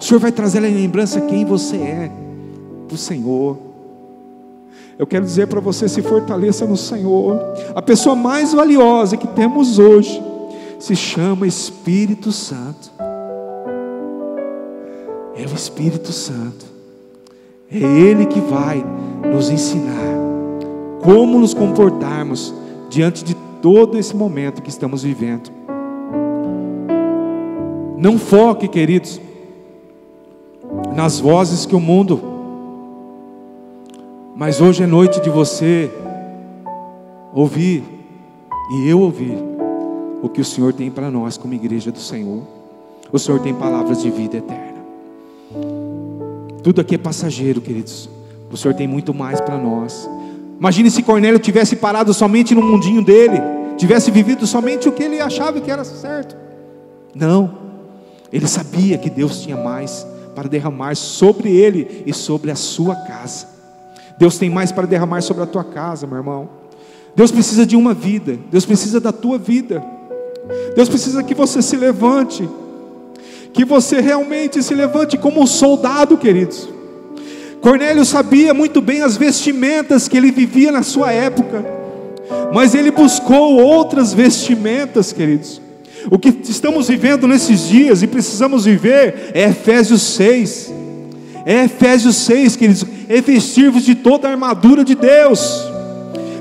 o 0.00 0.02
Senhor 0.02 0.18
vai 0.18 0.32
trazer 0.32 0.58
a 0.58 0.62
lembrança 0.62 1.20
quem 1.22 1.44
você 1.44 1.76
é, 1.76 2.10
o 2.90 2.96
Senhor. 2.96 3.67
Eu 4.98 5.06
quero 5.06 5.24
dizer 5.24 5.46
para 5.46 5.60
você: 5.60 5.88
se 5.88 6.02
fortaleça 6.02 6.66
no 6.66 6.76
Senhor. 6.76 7.40
A 7.74 7.80
pessoa 7.80 8.16
mais 8.16 8.52
valiosa 8.52 9.16
que 9.16 9.28
temos 9.28 9.78
hoje 9.78 10.20
se 10.78 10.96
chama 10.96 11.46
Espírito 11.46 12.32
Santo. 12.32 12.90
É 15.36 15.42
o 15.42 15.54
Espírito 15.54 16.12
Santo. 16.12 16.66
É 17.70 17.78
Ele 17.78 18.26
que 18.26 18.40
vai 18.40 18.84
nos 19.32 19.50
ensinar 19.50 20.18
como 21.00 21.38
nos 21.38 21.54
comportarmos 21.54 22.52
diante 22.90 23.22
de 23.22 23.34
todo 23.62 23.96
esse 23.96 24.16
momento 24.16 24.62
que 24.62 24.70
estamos 24.70 25.02
vivendo. 25.02 25.50
Não 27.96 28.18
foque, 28.18 28.66
queridos, 28.68 29.20
nas 30.94 31.20
vozes 31.20 31.66
que 31.66 31.74
o 31.74 31.80
mundo, 31.80 32.37
mas 34.38 34.60
hoje 34.60 34.84
é 34.84 34.86
noite 34.86 35.20
de 35.20 35.28
você 35.28 35.90
ouvir 37.34 37.82
e 38.70 38.88
eu 38.88 39.00
ouvir 39.00 39.36
o 40.22 40.28
que 40.28 40.40
o 40.40 40.44
Senhor 40.44 40.72
tem 40.72 40.92
para 40.92 41.10
nós 41.10 41.36
como 41.36 41.54
igreja 41.54 41.90
do 41.90 41.98
Senhor. 41.98 42.44
O 43.10 43.18
Senhor 43.18 43.40
tem 43.40 43.52
palavras 43.52 44.00
de 44.00 44.08
vida 44.12 44.36
eterna. 44.36 44.78
Tudo 46.62 46.80
aqui 46.80 46.94
é 46.94 46.98
passageiro, 46.98 47.60
queridos. 47.60 48.08
O 48.48 48.56
Senhor 48.56 48.74
tem 48.74 48.86
muito 48.86 49.12
mais 49.12 49.40
para 49.40 49.58
nós. 49.58 50.08
Imagine 50.56 50.88
se 50.88 51.02
Cornélio 51.02 51.40
tivesse 51.40 51.74
parado 51.74 52.14
somente 52.14 52.54
no 52.54 52.62
mundinho 52.62 53.04
dele, 53.04 53.40
tivesse 53.76 54.08
vivido 54.12 54.46
somente 54.46 54.88
o 54.88 54.92
que 54.92 55.02
ele 55.02 55.20
achava 55.20 55.60
que 55.60 55.68
era 55.68 55.82
certo. 55.82 56.36
Não. 57.12 57.58
Ele 58.32 58.46
sabia 58.46 58.98
que 58.98 59.10
Deus 59.10 59.40
tinha 59.40 59.56
mais 59.56 60.06
para 60.32 60.48
derramar 60.48 60.94
sobre 60.94 61.50
ele 61.50 62.04
e 62.06 62.14
sobre 62.14 62.52
a 62.52 62.56
sua 62.56 62.94
casa. 62.94 63.57
Deus 64.18 64.36
tem 64.36 64.50
mais 64.50 64.72
para 64.72 64.86
derramar 64.86 65.20
sobre 65.22 65.42
a 65.42 65.46
tua 65.46 65.64
casa, 65.64 66.06
meu 66.06 66.16
irmão. 66.16 66.48
Deus 67.14 67.30
precisa 67.30 67.64
de 67.64 67.76
uma 67.76 67.94
vida, 67.94 68.38
Deus 68.50 68.66
precisa 68.66 69.00
da 69.00 69.12
tua 69.12 69.38
vida. 69.38 69.82
Deus 70.74 70.88
precisa 70.88 71.22
que 71.22 71.34
você 71.34 71.60
se 71.60 71.76
levante, 71.76 72.48
que 73.52 73.64
você 73.64 74.00
realmente 74.00 74.62
se 74.62 74.74
levante 74.74 75.18
como 75.18 75.42
um 75.42 75.46
soldado, 75.46 76.16
queridos. 76.16 76.68
Cornélio 77.60 78.04
sabia 78.04 78.54
muito 78.54 78.80
bem 78.80 79.02
as 79.02 79.16
vestimentas 79.16 80.08
que 80.08 80.16
ele 80.16 80.30
vivia 80.30 80.70
na 80.70 80.82
sua 80.82 81.12
época, 81.12 81.64
mas 82.52 82.74
ele 82.74 82.90
buscou 82.90 83.60
outras 83.60 84.12
vestimentas, 84.12 85.12
queridos. 85.12 85.60
O 86.10 86.18
que 86.18 86.28
estamos 86.48 86.88
vivendo 86.88 87.26
nesses 87.26 87.68
dias 87.68 88.02
e 88.02 88.06
precisamos 88.06 88.64
viver 88.64 89.32
é 89.34 89.48
Efésios 89.50 90.02
6. 90.02 90.72
É 91.48 91.64
Efésios 91.64 92.16
6, 92.16 92.56
queridos, 92.56 92.84
é 93.08 93.22
vestir-vos 93.22 93.82
de 93.82 93.94
toda 93.94 94.28
a 94.28 94.32
armadura 94.32 94.84
de 94.84 94.94
Deus. 94.94 95.66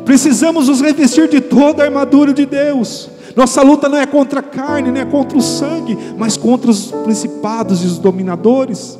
Precisamos 0.03 0.67
nos 0.67 0.81
revestir 0.81 1.29
de 1.29 1.39
toda 1.39 1.81
a 1.81 1.85
armadura 1.85 2.33
de 2.33 2.45
Deus. 2.45 3.09
Nossa 3.33 3.61
luta 3.61 3.87
não 3.87 3.97
é 3.97 4.05
contra 4.05 4.41
a 4.41 4.43
carne, 4.43 4.91
não 4.91 4.99
é 4.99 5.05
contra 5.05 5.37
o 5.37 5.41
sangue, 5.41 5.97
mas 6.17 6.35
contra 6.35 6.69
os 6.69 6.91
principados 7.05 7.85
e 7.85 7.87
os 7.87 7.97
dominadores. 7.97 8.99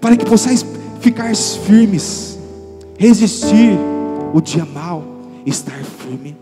Para 0.00 0.16
que 0.16 0.24
possais 0.24 0.64
ficar 1.00 1.36
firmes, 1.36 2.38
resistir 2.98 3.78
o 4.32 4.40
dia 4.40 4.64
mal, 4.64 5.04
estar 5.44 5.76
firme. 5.98 6.34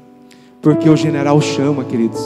Porque 0.62 0.88
o 0.88 0.94
general 0.96 1.40
chama, 1.40 1.82
queridos. 1.82 2.24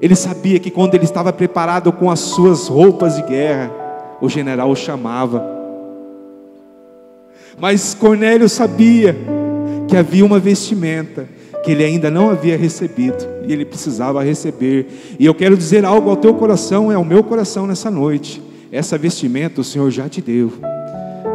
Ele 0.00 0.16
sabia 0.16 0.58
que 0.58 0.70
quando 0.70 0.94
ele 0.94 1.04
estava 1.04 1.30
preparado 1.34 1.92
com 1.92 2.10
as 2.10 2.20
suas 2.20 2.66
roupas 2.66 3.16
de 3.16 3.22
guerra, 3.24 3.79
o 4.20 4.28
general 4.28 4.70
o 4.70 4.76
chamava. 4.76 5.44
Mas 7.58 7.94
Cornélio 7.94 8.48
sabia 8.48 9.16
que 9.88 9.96
havia 9.96 10.24
uma 10.24 10.38
vestimenta 10.38 11.28
que 11.62 11.72
ele 11.72 11.84
ainda 11.84 12.10
não 12.10 12.30
havia 12.30 12.56
recebido 12.56 13.26
e 13.46 13.52
ele 13.52 13.64
precisava 13.64 14.22
receber. 14.22 15.16
E 15.18 15.26
eu 15.26 15.34
quero 15.34 15.56
dizer 15.56 15.84
algo 15.84 16.08
ao 16.08 16.16
teu 16.16 16.34
coração, 16.34 16.90
é 16.90 16.94
ao 16.94 17.04
meu 17.04 17.22
coração 17.22 17.66
nessa 17.66 17.90
noite. 17.90 18.42
Essa 18.72 18.96
vestimenta 18.96 19.60
o 19.60 19.64
Senhor 19.64 19.90
já 19.90 20.08
te 20.08 20.22
deu. 20.22 20.52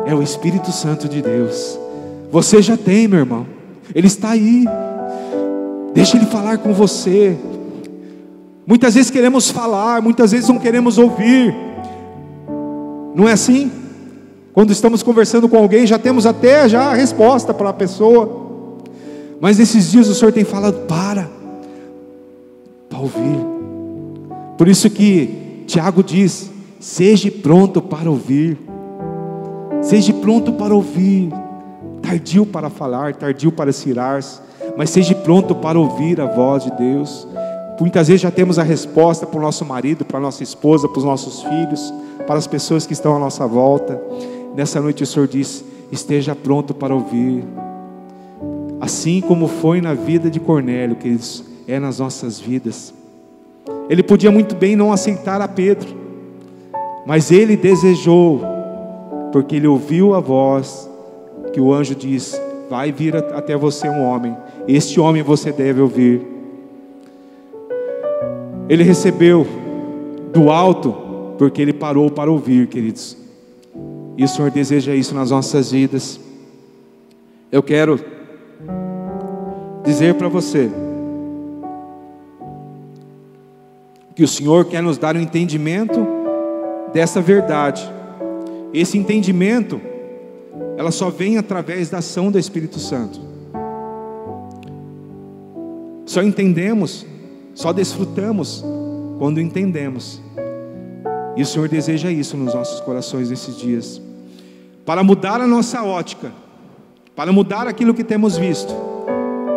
É 0.06 0.16
o 0.16 0.24
Espírito 0.24 0.72
Santo 0.72 1.08
de 1.08 1.22
Deus. 1.22 1.78
Você 2.32 2.62
já 2.62 2.78
tem, 2.78 3.08
meu 3.08 3.20
irmão. 3.20 3.46
Ele 3.94 4.08
está 4.08 4.32
aí. 4.32 4.66
Deixa 5.94 6.18
ele 6.18 6.26
falar 6.26 6.58
com 6.58 6.74
você. 6.74 7.38
Muitas 8.66 8.96
vezes 8.96 9.12
queremos 9.12 9.52
falar, 9.52 10.02
muitas 10.02 10.32
vezes 10.32 10.50
não 10.50 10.58
queremos 10.58 10.98
ouvir. 10.98 11.54
Não 13.16 13.30
é 13.30 13.32
assim? 13.32 13.72
Quando 14.52 14.72
estamos 14.72 15.02
conversando 15.02 15.48
com 15.48 15.58
alguém, 15.58 15.88
já 15.88 15.98
temos 15.98 16.26
até 16.26 16.68
já 16.68 16.92
a 16.92 16.94
resposta 16.94 17.54
para 17.54 17.70
a 17.70 17.74
pessoa. 17.74 18.46
Mas 19.40 19.58
nesses 19.58 19.90
dias 19.90 20.10
o 20.10 20.14
Senhor 20.14 20.34
tem 20.34 20.44
falado, 20.44 20.86
para, 20.86 21.30
para 22.90 23.00
ouvir. 23.00 23.40
Por 24.58 24.68
isso 24.68 24.90
que 24.90 25.64
Tiago 25.66 26.04
diz: 26.04 26.52
seja 26.80 27.32
pronto 27.32 27.82
para 27.82 28.10
ouvir. 28.10 28.58
Seja 29.82 30.14
pronto 30.14 30.54
para 30.54 30.74
ouvir. 30.74 31.32
Tardio 32.02 32.46
para 32.46 32.70
falar, 32.70 33.16
tardio 33.16 33.52
para 33.52 33.72
se 33.72 33.90
irar-se, 33.90 34.40
mas 34.78 34.90
seja 34.90 35.16
pronto 35.16 35.56
para 35.56 35.80
ouvir 35.80 36.20
a 36.22 36.26
voz 36.26 36.64
de 36.64 36.72
Deus. 36.72 37.28
Muitas 37.80 38.08
vezes 38.08 38.22
já 38.22 38.32
temos 38.32 38.58
a 38.58 38.64
resposta 38.64 39.26
para 39.26 39.38
o 39.38 39.42
nosso 39.42 39.66
marido, 39.66 40.06
para 40.06 40.18
a 40.18 40.22
nossa 40.22 40.44
esposa, 40.44 40.88
para 40.88 41.00
os 41.00 41.04
nossos 41.04 41.44
filhos, 41.44 41.94
para 42.26 42.36
as 42.36 42.48
pessoas 42.48 42.86
que 42.86 42.94
estão 42.94 43.16
à 43.16 43.20
nossa 43.20 43.46
volta. 43.46 44.02
Nessa 44.56 44.80
noite 44.80 45.04
o 45.04 45.06
Senhor 45.06 45.28
diz: 45.28 45.64
esteja 45.92 46.34
pronto 46.34 46.74
para 46.74 46.96
ouvir. 46.96 47.44
Assim 48.80 49.20
como 49.20 49.48
foi 49.48 49.82
na 49.82 49.94
vida 49.94 50.30
de 50.30 50.40
Cornélio, 50.40 50.96
queridos, 50.96 51.44
é 51.68 51.80
nas 51.80 52.00
nossas 52.00 52.40
vidas. 52.40 52.94
Ele 53.90 54.04
podia 54.04 54.32
muito 54.32 54.56
bem 54.56 54.76
não 54.76 54.94
aceitar 54.94 55.42
a 55.42 55.48
Pedro, 55.48 55.90
mas 57.06 57.32
ele 57.32 57.58
desejou, 57.58 58.42
porque 59.32 59.58
ele 59.58 59.68
ouviu 59.68 60.14
a 60.14 60.20
voz 60.20 60.90
que 61.52 61.60
o 61.60 61.74
anjo 61.74 61.94
diz: 61.94 62.40
Vai 62.70 62.92
vir 62.92 63.16
até 63.16 63.58
você 63.58 63.90
um 63.90 64.02
homem, 64.02 64.36
este 64.66 65.00
homem 65.00 65.22
você 65.22 65.52
deve 65.52 65.82
ouvir. 65.82 66.35
Ele 68.68 68.84
recebeu 68.84 69.46
do 70.34 70.50
alto, 70.50 70.96
porque 71.38 71.62
ele 71.62 71.74
parou 71.74 72.10
para 72.10 72.32
ouvir, 72.32 72.68
queridos. 72.68 73.16
E 74.18 74.24
o 74.24 74.28
Senhor 74.28 74.50
deseja 74.50 74.96
isso 74.96 75.14
nas 75.14 75.32
nossas 75.32 75.72
vidas. 75.72 76.20
Eu 77.52 77.62
quero 77.62 78.00
dizer 79.84 80.16
para 80.16 80.28
você 80.28 80.70
que 84.16 84.24
o 84.24 84.28
Senhor 84.28 84.66
quer 84.66 84.82
nos 84.82 84.98
dar 84.98 85.16
um 85.16 85.20
entendimento 85.20 86.08
dessa 86.94 87.22
verdade. 87.22 87.88
Esse 88.74 88.98
entendimento, 88.98 89.80
ela 90.78 90.92
só 90.92 91.10
vem 91.10 91.38
através 91.38 91.90
da 91.90 92.00
ação 92.00 92.32
do 92.32 92.40
Espírito 92.40 92.80
Santo. 92.80 93.20
Só 96.06 96.24
entendemos 96.24 97.06
só 97.56 97.72
desfrutamos 97.72 98.64
quando 99.18 99.40
entendemos. 99.40 100.22
E 101.36 101.42
o 101.42 101.46
Senhor 101.46 101.68
deseja 101.70 102.12
isso 102.12 102.38
nos 102.38 102.54
nossos 102.54 102.82
corações 102.82 103.30
nesses 103.30 103.58
dias. 103.58 104.02
Para 104.86 105.04
mudar 105.04 105.42
a 105.42 105.48
nossa 105.48 105.82
ótica, 105.84 106.32
para 107.16 107.32
mudar 107.32 107.68
aquilo 107.68 107.94
que 107.94 108.04
temos 108.04 108.38
visto, 108.38 108.74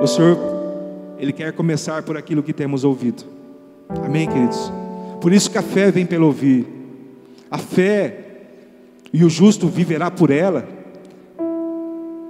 o 0.00 0.06
Senhor, 0.06 0.38
Ele 1.18 1.32
quer 1.32 1.52
começar 1.52 2.02
por 2.04 2.16
aquilo 2.16 2.42
que 2.42 2.52
temos 2.52 2.84
ouvido. 2.84 3.24
Amém, 3.88 4.28
queridos? 4.28 4.72
Por 5.20 5.32
isso 5.32 5.50
que 5.50 5.58
a 5.58 5.62
fé 5.62 5.90
vem 5.90 6.06
pelo 6.06 6.26
ouvir. 6.26 6.66
A 7.50 7.58
fé, 7.58 8.26
e 9.12 9.24
o 9.24 9.30
justo 9.30 9.66
viverá 9.66 10.11
por 10.11 10.30
ela, 10.30 10.68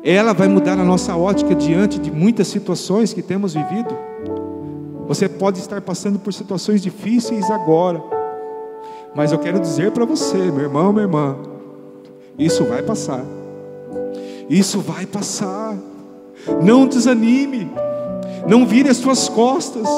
ela 0.02 0.32
vai 0.32 0.48
mudar 0.48 0.78
a 0.78 0.84
nossa 0.84 1.14
ótica 1.14 1.54
diante 1.54 1.98
de 1.98 2.10
muitas 2.10 2.48
situações 2.48 3.12
que 3.12 3.20
temos 3.20 3.52
vivido. 3.52 4.07
Você 5.08 5.26
pode 5.26 5.58
estar 5.58 5.80
passando 5.80 6.18
por 6.18 6.34
situações 6.34 6.82
difíceis 6.82 7.50
agora, 7.50 8.00
mas 9.14 9.32
eu 9.32 9.38
quero 9.38 9.58
dizer 9.58 9.90
para 9.90 10.04
você, 10.04 10.36
meu 10.36 10.60
irmão, 10.64 10.92
minha 10.92 11.04
irmã, 11.06 11.36
isso 12.38 12.62
vai 12.64 12.82
passar. 12.82 13.24
Isso 14.50 14.80
vai 14.80 15.06
passar. 15.06 15.74
Não 16.62 16.86
desanime. 16.86 17.70
Não 18.46 18.66
vire 18.66 18.90
as 18.90 18.98
suas 18.98 19.28
costas. 19.28 19.88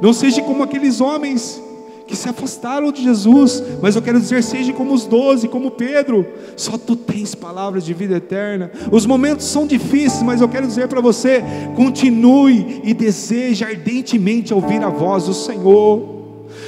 Não 0.00 0.12
seja 0.12 0.42
como 0.42 0.62
aqueles 0.62 1.00
homens 1.00 1.60
que 2.06 2.14
se 2.14 2.28
afastaram 2.28 2.92
de 2.92 3.02
Jesus, 3.02 3.62
mas 3.80 3.96
eu 3.96 4.02
quero 4.02 4.20
dizer, 4.20 4.42
seja 4.42 4.72
como 4.72 4.92
os 4.92 5.06
doze, 5.06 5.48
como 5.48 5.70
Pedro, 5.70 6.26
só 6.56 6.76
tu 6.76 6.94
tens 6.94 7.34
palavras 7.34 7.84
de 7.84 7.94
vida 7.94 8.16
eterna. 8.16 8.70
Os 8.92 9.06
momentos 9.06 9.46
são 9.46 9.66
difíceis, 9.66 10.22
mas 10.22 10.40
eu 10.40 10.48
quero 10.48 10.66
dizer 10.66 10.88
para 10.88 11.00
você: 11.00 11.42
continue 11.74 12.82
e 12.84 12.92
deseje 12.92 13.64
ardentemente 13.64 14.52
ouvir 14.52 14.82
a 14.82 14.90
voz 14.90 15.24
do 15.24 15.34
Senhor. 15.34 16.14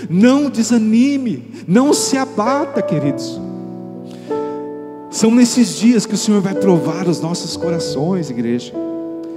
Não 0.08 0.50
desanime, 0.50 1.44
não 1.66 1.92
se 1.92 2.16
abata, 2.16 2.80
queridos. 2.82 3.40
São 5.10 5.30
nesses 5.30 5.78
dias 5.78 6.04
que 6.04 6.14
o 6.14 6.18
Senhor 6.18 6.40
vai 6.40 6.54
provar 6.54 7.08
os 7.08 7.20
nossos 7.20 7.56
corações, 7.56 8.30
igreja. 8.30 8.72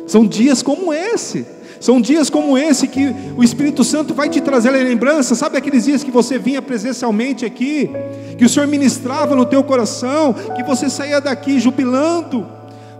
São 0.05 0.25
dias 0.25 0.61
como 0.61 0.91
esse. 0.91 1.45
São 1.79 2.01
dias 2.01 2.29
como 2.29 2.57
esse 2.57 2.87
que 2.87 3.15
o 3.37 3.43
Espírito 3.43 3.83
Santo 3.83 4.13
vai 4.13 4.29
te 4.29 4.41
trazer 4.41 4.69
a 4.69 4.71
lembrança. 4.71 5.33
Sabe 5.35 5.57
aqueles 5.57 5.85
dias 5.85 6.03
que 6.03 6.11
você 6.11 6.37
vinha 6.37 6.61
presencialmente 6.61 7.45
aqui, 7.45 7.89
que 8.37 8.45
o 8.45 8.49
Senhor 8.49 8.67
ministrava 8.67 9.35
no 9.35 9.45
teu 9.45 9.63
coração, 9.63 10.33
que 10.55 10.63
você 10.63 10.89
saía 10.89 11.21
daqui 11.21 11.59
jubilando. 11.59 12.45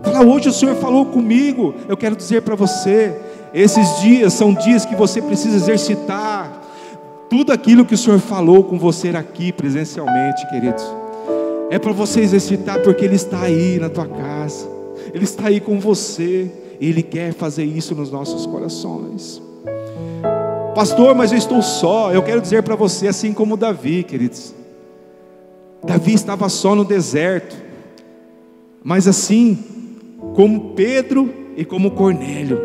Fala, 0.02 0.24
hoje 0.24 0.48
o 0.48 0.52
Senhor 0.52 0.74
falou 0.76 1.06
comigo. 1.06 1.74
Eu 1.88 1.96
quero 1.96 2.16
dizer 2.16 2.42
para 2.42 2.54
você, 2.54 3.14
esses 3.52 4.00
dias 4.00 4.32
são 4.32 4.54
dias 4.54 4.86
que 4.86 4.94
você 4.94 5.20
precisa 5.20 5.56
exercitar 5.56 6.60
tudo 7.28 7.52
aquilo 7.52 7.84
que 7.84 7.94
o 7.94 7.98
Senhor 7.98 8.18
falou 8.18 8.64
com 8.64 8.78
você 8.78 9.10
aqui 9.10 9.52
presencialmente, 9.52 10.48
queridos. 10.48 10.84
É 11.70 11.78
para 11.78 11.92
você 11.92 12.20
exercitar 12.20 12.80
porque 12.80 13.04
Ele 13.04 13.14
está 13.14 13.42
aí 13.42 13.78
na 13.78 13.88
tua 13.88 14.06
casa, 14.06 14.66
Ele 15.14 15.24
está 15.24 15.46
aí 15.48 15.60
com 15.60 15.78
você. 15.78 16.50
Ele 16.80 17.02
quer 17.02 17.34
fazer 17.34 17.64
isso 17.64 17.94
nos 17.94 18.10
nossos 18.10 18.46
corações. 18.46 19.42
Pastor, 20.74 21.14
mas 21.14 21.30
eu 21.30 21.38
estou 21.38 21.60
só. 21.60 22.12
Eu 22.12 22.22
quero 22.22 22.40
dizer 22.40 22.62
para 22.62 22.74
você, 22.74 23.08
assim 23.08 23.32
como 23.32 23.56
Davi, 23.56 24.02
queridos. 24.02 24.54
Davi 25.84 26.14
estava 26.14 26.48
só 26.48 26.74
no 26.74 26.84
deserto, 26.84 27.56
mas 28.82 29.06
assim 29.06 29.58
como 30.34 30.70
Pedro 30.74 31.32
e 31.56 31.64
como 31.64 31.90
Cornélio. 31.90 32.58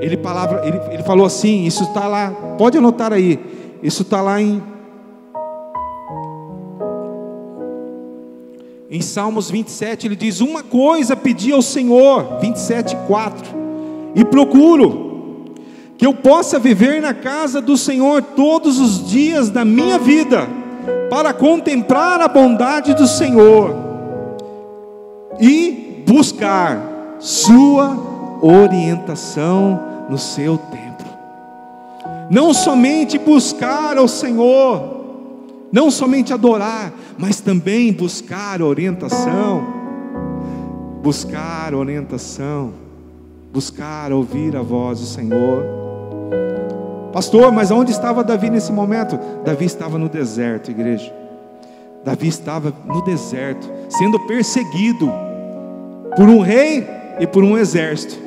Ele, 0.00 0.16
palavra, 0.16 0.66
ele, 0.66 0.78
ele 0.92 1.02
falou 1.02 1.26
assim: 1.26 1.64
Isso 1.64 1.82
está 1.84 2.06
lá, 2.06 2.30
pode 2.56 2.78
anotar 2.78 3.12
aí. 3.12 3.38
Isso 3.82 4.02
está 4.02 4.22
lá 4.22 4.40
em 4.40 4.62
Em 8.90 9.00
Salmos 9.00 9.48
27 9.48 10.08
ele 10.08 10.16
diz: 10.16 10.40
Uma 10.40 10.64
coisa 10.64 11.14
pedi 11.14 11.52
ao 11.52 11.62
Senhor, 11.62 12.40
27, 12.40 12.96
4, 13.06 13.48
e 14.16 14.24
procuro 14.24 15.54
que 15.96 16.04
eu 16.04 16.12
possa 16.12 16.58
viver 16.58 17.00
na 17.00 17.14
casa 17.14 17.60
do 17.60 17.76
Senhor 17.76 18.20
todos 18.20 18.80
os 18.80 19.08
dias 19.08 19.48
da 19.48 19.64
minha 19.64 19.96
vida, 19.96 20.48
para 21.08 21.32
contemplar 21.32 22.20
a 22.20 22.26
bondade 22.26 22.92
do 22.94 23.06
Senhor 23.06 23.76
e 25.38 26.02
buscar 26.04 27.16
Sua 27.20 27.96
orientação 28.42 30.08
no 30.08 30.18
seu 30.18 30.58
templo. 30.58 31.06
Não 32.28 32.52
somente 32.52 33.18
buscar 33.18 33.96
ao 33.96 34.08
Senhor, 34.08 34.99
não 35.72 35.90
somente 35.90 36.32
adorar, 36.32 36.92
mas 37.16 37.40
também 37.40 37.92
buscar 37.92 38.60
orientação. 38.60 39.64
Buscar 41.02 41.74
orientação. 41.74 42.72
Buscar 43.52 44.12
ouvir 44.12 44.56
a 44.56 44.62
voz 44.62 45.00
do 45.00 45.06
Senhor. 45.06 45.64
Pastor, 47.12 47.52
mas 47.52 47.70
onde 47.70 47.90
estava 47.90 48.22
Davi 48.24 48.50
nesse 48.50 48.72
momento? 48.72 49.18
Davi 49.44 49.64
estava 49.64 49.98
no 49.98 50.08
deserto, 50.08 50.70
igreja. 50.70 51.12
Davi 52.04 52.28
estava 52.28 52.72
no 52.86 53.02
deserto, 53.02 53.68
sendo 53.88 54.18
perseguido 54.26 55.10
por 56.16 56.28
um 56.28 56.40
rei 56.40 56.86
e 57.18 57.26
por 57.26 57.44
um 57.44 57.58
exército. 57.58 58.18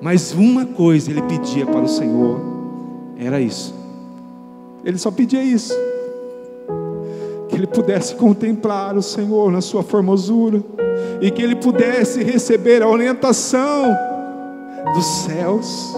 Mas 0.00 0.32
uma 0.32 0.64
coisa 0.64 1.10
ele 1.10 1.22
pedia 1.22 1.66
para 1.66 1.80
o 1.80 1.88
Senhor: 1.88 2.40
era 3.18 3.40
isso. 3.40 3.74
Ele 4.84 4.98
só 4.98 5.10
pedia 5.10 5.42
isso 5.42 5.74
que 7.56 7.60
ele 7.60 7.66
pudesse 7.66 8.14
contemplar 8.16 8.94
o 8.98 9.02
Senhor 9.02 9.50
na 9.50 9.62
sua 9.62 9.82
formosura 9.82 10.62
e 11.22 11.30
que 11.30 11.40
ele 11.40 11.56
pudesse 11.56 12.22
receber 12.22 12.82
a 12.82 12.88
orientação 12.88 13.96
dos 14.94 15.06
céus 15.24 15.96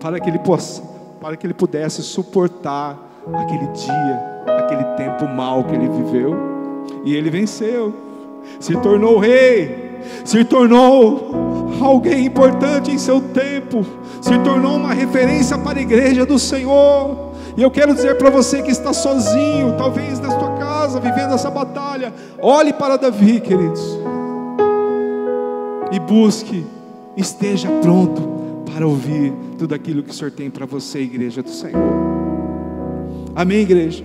para 0.00 0.18
que 0.18 0.28
ele 0.28 0.40
possa, 0.40 0.82
para 1.20 1.36
que 1.36 1.46
ele 1.46 1.54
pudesse 1.54 2.02
suportar 2.02 2.98
aquele 3.32 3.68
dia, 3.68 4.42
aquele 4.58 4.84
tempo 4.96 5.28
mal 5.28 5.62
que 5.62 5.76
ele 5.76 5.88
viveu. 5.88 6.34
E 7.04 7.14
ele 7.14 7.30
venceu, 7.30 7.94
se 8.58 8.76
tornou 8.78 9.20
rei, 9.20 10.00
se 10.24 10.44
tornou 10.44 11.30
alguém 11.80 12.26
importante 12.26 12.90
em 12.90 12.98
seu 12.98 13.20
tempo, 13.20 13.86
se 14.20 14.36
tornou 14.40 14.76
uma 14.76 14.92
referência 14.92 15.56
para 15.56 15.78
a 15.78 15.82
igreja 15.82 16.26
do 16.26 16.36
Senhor. 16.36 17.32
E 17.56 17.62
eu 17.62 17.70
quero 17.70 17.94
dizer 17.94 18.18
para 18.18 18.28
você 18.28 18.60
que 18.60 18.72
está 18.72 18.92
sozinho, 18.92 19.76
talvez 19.78 20.18
na 20.18 20.30
sua 20.30 20.53
casa, 20.84 21.00
vivendo 21.00 21.34
essa 21.34 21.50
batalha, 21.50 22.12
olhe 22.38 22.72
para 22.72 22.96
Davi, 22.96 23.40
queridos, 23.40 23.98
e 25.90 25.98
busque, 25.98 26.64
esteja 27.16 27.68
pronto 27.80 28.64
para 28.70 28.86
ouvir 28.86 29.32
tudo 29.58 29.74
aquilo 29.74 30.02
que 30.02 30.10
o 30.10 30.12
Senhor 30.12 30.30
tem 30.30 30.50
para 30.50 30.66
você, 30.66 31.00
igreja 31.00 31.42
do 31.42 31.48
Senhor. 31.48 31.80
Amém, 33.34 33.60
igreja? 33.60 34.04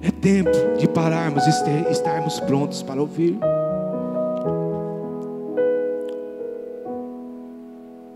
É 0.00 0.10
tempo 0.10 0.50
de 0.78 0.88
pararmos 0.88 1.44
e 1.46 1.92
estarmos 1.92 2.40
prontos 2.40 2.82
para 2.82 3.00
ouvir. 3.00 3.38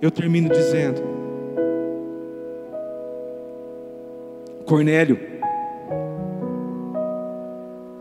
Eu 0.00 0.10
termino 0.10 0.48
dizendo: 0.48 1.02
Cornélio, 4.64 5.35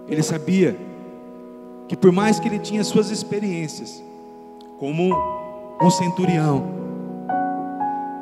ele 0.07 0.23
sabia 0.23 0.75
que 1.87 1.95
por 1.95 2.11
mais 2.11 2.39
que 2.39 2.47
ele 2.47 2.59
tinha 2.59 2.83
suas 2.83 3.09
experiências, 3.11 4.03
como 4.79 5.13
um 5.81 5.89
centurião, 5.89 6.67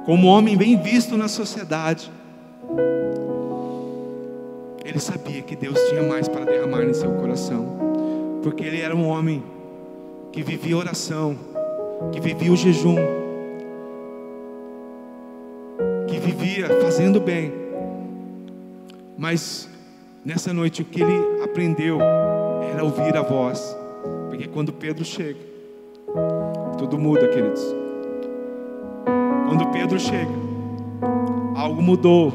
como 0.05 0.27
um 0.27 0.29
homem 0.29 0.57
bem 0.57 0.77
visto 0.77 1.17
na 1.17 1.27
sociedade, 1.27 2.11
ele 4.83 4.99
sabia 4.99 5.41
que 5.41 5.55
Deus 5.55 5.79
tinha 5.89 6.03
mais 6.03 6.27
para 6.27 6.45
derramar 6.45 6.83
em 6.83 6.93
seu 6.93 7.11
coração, 7.13 8.39
porque 8.41 8.63
ele 8.63 8.81
era 8.81 8.95
um 8.95 9.07
homem 9.07 9.41
que 10.31 10.43
vivia 10.43 10.77
oração, 10.77 11.37
que 12.11 12.19
vivia 12.19 12.51
o 12.51 12.55
jejum, 12.55 12.97
que 16.07 16.19
vivia 16.19 16.67
fazendo 16.81 17.19
bem. 17.19 17.53
Mas 19.17 19.69
nessa 20.25 20.53
noite 20.53 20.81
o 20.81 20.85
que 20.85 21.01
ele 21.01 21.43
aprendeu 21.43 21.99
era 22.71 22.83
ouvir 22.83 23.15
a 23.17 23.21
voz, 23.21 23.75
porque 24.29 24.47
quando 24.47 24.71
Pedro 24.71 25.03
chega, 25.03 25.39
tudo 26.77 26.97
muda, 26.97 27.27
queridos. 27.27 27.63
Quando 29.47 29.67
Pedro 29.71 29.99
chega, 29.99 30.31
algo 31.55 31.81
mudou. 31.81 32.33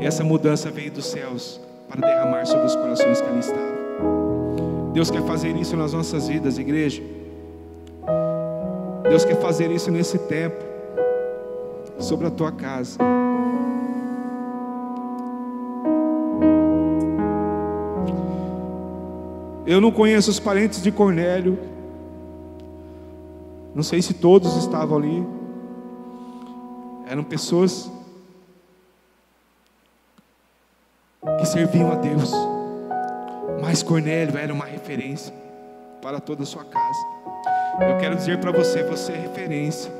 E 0.00 0.06
essa 0.06 0.22
mudança 0.22 0.70
veio 0.70 0.90
dos 0.90 1.06
céus 1.06 1.60
para 1.88 2.06
derramar 2.06 2.44
sobre 2.46 2.66
os 2.66 2.76
corações 2.76 3.20
que 3.20 3.28
ali 3.28 3.40
estavam. 3.40 4.92
Deus 4.92 5.10
quer 5.10 5.22
fazer 5.22 5.56
isso 5.56 5.76
nas 5.76 5.92
nossas 5.92 6.28
vidas, 6.28 6.58
igreja. 6.58 7.02
Deus 9.08 9.24
quer 9.24 9.36
fazer 9.36 9.70
isso 9.70 9.90
nesse 9.90 10.18
tempo, 10.18 10.62
sobre 11.98 12.26
a 12.26 12.30
tua 12.30 12.52
casa. 12.52 12.98
Eu 19.68 19.82
não 19.82 19.90
conheço 19.90 20.30
os 20.30 20.40
parentes 20.40 20.82
de 20.82 20.90
Cornélio. 20.90 21.58
Não 23.74 23.82
sei 23.82 24.00
se 24.00 24.14
todos 24.14 24.56
estavam 24.56 24.96
ali. 24.96 25.26
Eram 27.06 27.22
pessoas 27.22 27.90
que 31.38 31.44
serviam 31.44 31.92
a 31.92 31.96
Deus. 31.96 32.32
Mas 33.60 33.82
Cornélio 33.82 34.38
era 34.38 34.54
uma 34.54 34.64
referência 34.64 35.34
para 36.00 36.18
toda 36.18 36.44
a 36.44 36.46
sua 36.46 36.64
casa. 36.64 37.06
Eu 37.90 37.98
quero 37.98 38.16
dizer 38.16 38.40
para 38.40 38.50
você, 38.50 38.82
você 38.82 39.12
é 39.12 39.16
referência 39.16 39.92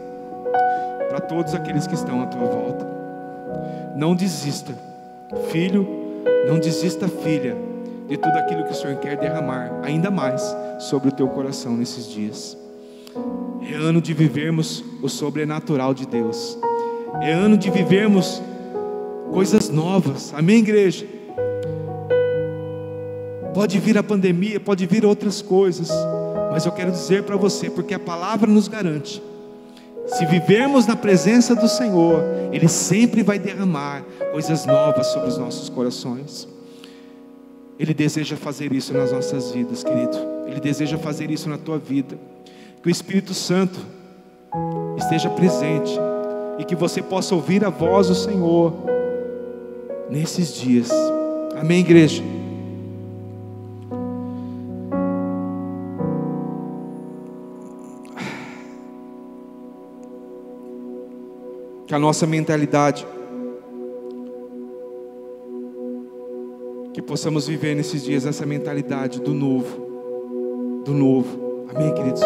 para 1.11 1.21
todos 1.21 1.55
aqueles 1.55 1.87
que 1.87 1.95
estão 1.95 2.23
à 2.23 2.27
tua 2.27 2.47
volta. 2.47 2.87
Não 3.95 4.15
desista, 4.15 4.73
filho, 5.51 5.87
não 6.47 6.59
desista, 6.59 7.07
filha 7.07 7.78
de 8.09 8.17
tudo 8.17 8.37
aquilo 8.39 8.65
que 8.65 8.73
o 8.73 8.75
Senhor 8.75 8.97
quer 8.97 9.17
derramar, 9.17 9.71
ainda 9.83 10.11
mais 10.11 10.43
sobre 10.79 11.11
o 11.11 11.13
teu 11.13 11.29
coração 11.29 11.77
nesses 11.77 12.07
dias. 12.07 12.57
É 13.71 13.75
ano 13.75 14.01
de 14.01 14.15
vivermos 14.15 14.83
o 15.03 15.09
sobrenatural 15.09 15.93
de 15.93 16.07
Deus, 16.07 16.59
é 17.21 17.33
ano 17.33 17.59
de 17.59 17.71
vivermos 17.71 18.41
coisas 19.31 19.69
novas, 19.69 20.33
amém, 20.35 20.59
igreja? 20.59 21.07
Pode 23.53 23.79
vir 23.79 23.99
a 23.99 24.03
pandemia, 24.03 24.59
pode 24.59 24.87
vir 24.87 25.05
outras 25.05 25.43
coisas, 25.43 25.91
mas 26.51 26.65
eu 26.65 26.73
quero 26.73 26.91
dizer 26.91 27.25
para 27.25 27.37
você, 27.37 27.69
porque 27.69 27.93
a 27.93 27.99
palavra 27.99 28.51
nos 28.51 28.69
garante, 28.69 29.23
se 30.07 30.25
vivermos 30.25 30.87
na 30.87 30.97
presença 30.97 31.55
do 31.55 31.69
Senhor, 31.69 32.23
Ele 32.51 32.69
sempre 32.69 33.23
vai 33.23 33.39
derramar 33.39 34.03
coisas 34.33 34.65
novas 34.65 35.09
sobre 35.09 35.29
os 35.29 35.37
nossos 35.37 35.69
corações. 35.69 36.49
Ele 37.79 37.95
deseja 37.95 38.37
fazer 38.37 38.73
isso 38.73 38.93
nas 38.93 39.13
nossas 39.13 39.53
vidas, 39.53 39.85
querido. 39.85 40.19
Ele 40.47 40.59
deseja 40.59 40.99
fazer 40.99 41.31
isso 41.31 41.49
na 41.49 41.57
tua 41.57 41.79
vida. 41.79 42.19
Que 42.83 42.89
o 42.89 42.91
Espírito 42.91 43.33
Santo 43.35 43.79
esteja 44.97 45.31
presente 45.31 45.93
e 46.59 46.65
que 46.65 46.75
você 46.75 47.01
possa 47.01 47.35
ouvir 47.35 47.65
a 47.65 47.71
voz 47.71 48.09
do 48.09 48.15
Senhor 48.15 48.73
nesses 50.11 50.55
dias. 50.55 50.91
Amém, 51.57 51.81
igreja? 51.81 52.23
Que 61.87 61.95
a 61.95 61.99
nossa 61.99 62.27
mentalidade 62.27 63.07
possamos 67.09 67.49
viver 67.49 67.75
nesses 67.75 68.05
dias 68.05 68.27
essa 68.27 68.45
mentalidade 68.45 69.19
do 69.19 69.33
novo, 69.33 70.83
do 70.85 70.93
novo. 70.93 71.65
Amém, 71.75 71.93
queridos? 71.95 72.21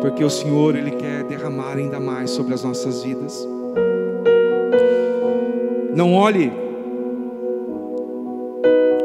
Porque 0.00 0.24
o 0.24 0.28
Senhor, 0.28 0.74
Ele 0.74 0.90
quer 0.90 1.22
derramar 1.22 1.76
ainda 1.76 2.00
mais 2.00 2.30
sobre 2.30 2.52
as 2.52 2.64
nossas 2.64 3.04
vidas. 3.04 3.46
Não 5.94 6.12
olhe 6.12 6.52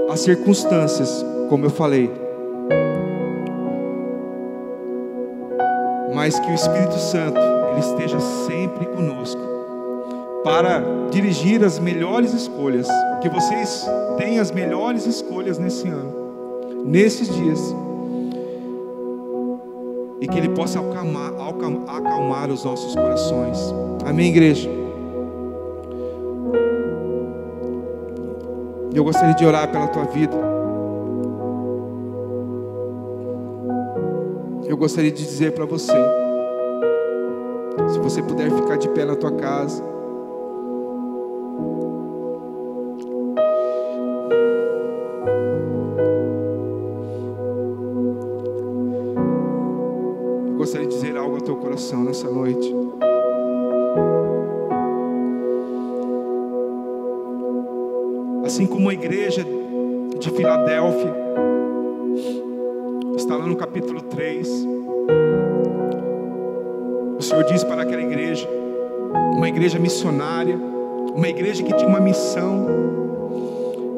as 0.09 0.21
circunstâncias, 0.21 1.23
como 1.49 1.65
eu 1.65 1.69
falei, 1.69 2.09
mas 6.15 6.39
que 6.39 6.49
o 6.49 6.55
Espírito 6.55 6.97
Santo, 6.97 7.37
Ele 7.71 7.79
esteja 7.79 8.19
sempre 8.19 8.87
conosco 8.87 9.41
para 10.43 10.81
dirigir 11.11 11.63
as 11.63 11.77
melhores 11.77 12.33
escolhas, 12.33 12.87
que 13.25 13.29
vocês 13.29 13.89
tenham 14.19 14.39
as 14.39 14.51
melhores 14.51 15.07
escolhas 15.07 15.57
nesse 15.57 15.87
ano, 15.87 16.83
nesses 16.85 17.27
dias, 17.27 17.59
e 20.21 20.27
que 20.27 20.37
Ele 20.37 20.49
possa 20.49 20.79
acalmar, 20.79 21.33
acalmar 21.87 22.51
os 22.51 22.63
nossos 22.63 22.93
corações. 22.93 23.57
Amém, 24.05 24.29
igreja? 24.29 24.69
Eu 28.93 29.03
gostaria 29.03 29.33
de 29.33 29.43
orar 29.43 29.71
pela 29.71 29.87
tua 29.87 30.03
vida. 30.03 30.37
Eu 34.67 34.77
gostaria 34.77 35.11
de 35.11 35.25
dizer 35.25 35.53
para 35.53 35.65
você, 35.65 35.97
se 37.91 37.97
você 37.97 38.21
puder 38.21 38.51
ficar 38.51 38.77
de 38.77 38.87
pé 38.89 39.03
na 39.03 39.15
tua 39.15 39.31
casa, 39.31 39.94
O 67.17 67.21
Senhor 67.21 67.43
diz 67.45 67.63
para 67.63 67.81
aquela 67.81 68.01
igreja, 68.01 68.47
uma 69.35 69.47
igreja 69.47 69.79
missionária, 69.79 70.57
uma 71.15 71.27
igreja 71.27 71.63
que 71.63 71.73
tinha 71.73 71.87
uma 71.87 71.99
missão. 71.99 72.65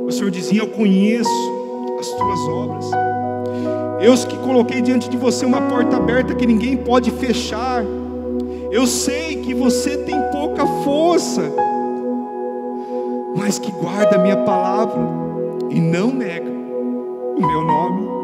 O 0.05 0.11
Senhor 0.11 0.31
dizia: 0.31 0.61
Eu 0.61 0.67
conheço 0.67 1.29
as 1.99 2.07
tuas 2.11 2.39
obras 2.49 2.85
eu 3.99 4.13
que 4.13 4.37
coloquei 4.37 4.81
diante 4.81 5.09
de 5.09 5.17
você 5.17 5.45
uma 5.45 5.61
porta 5.61 5.97
aberta 5.97 6.35
que 6.35 6.45
ninguém 6.45 6.77
pode 6.77 7.09
fechar. 7.11 7.83
Eu 8.71 8.85
sei 8.85 9.37
que 9.37 9.53
você 9.53 9.97
tem 9.97 10.21
pouca 10.31 10.65
força, 10.83 11.41
mas 13.35 13.57
que 13.57 13.71
guarda 13.71 14.15
a 14.15 14.19
minha 14.19 14.37
palavra 14.37 15.01
e 15.71 15.79
não 15.79 16.11
nega 16.11 16.49
o 16.49 17.47
meu 17.47 17.63
nome. 17.63 18.16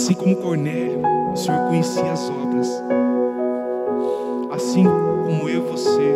Assim 0.00 0.14
como 0.14 0.34
Cornélio, 0.36 1.02
o 1.30 1.36
Senhor 1.36 1.68
conhecia 1.68 2.10
as 2.10 2.30
obras. 2.30 2.68
Assim 4.50 4.82
como 4.82 5.46
eu 5.46 5.58
e 5.58 5.70
você. 5.70 6.14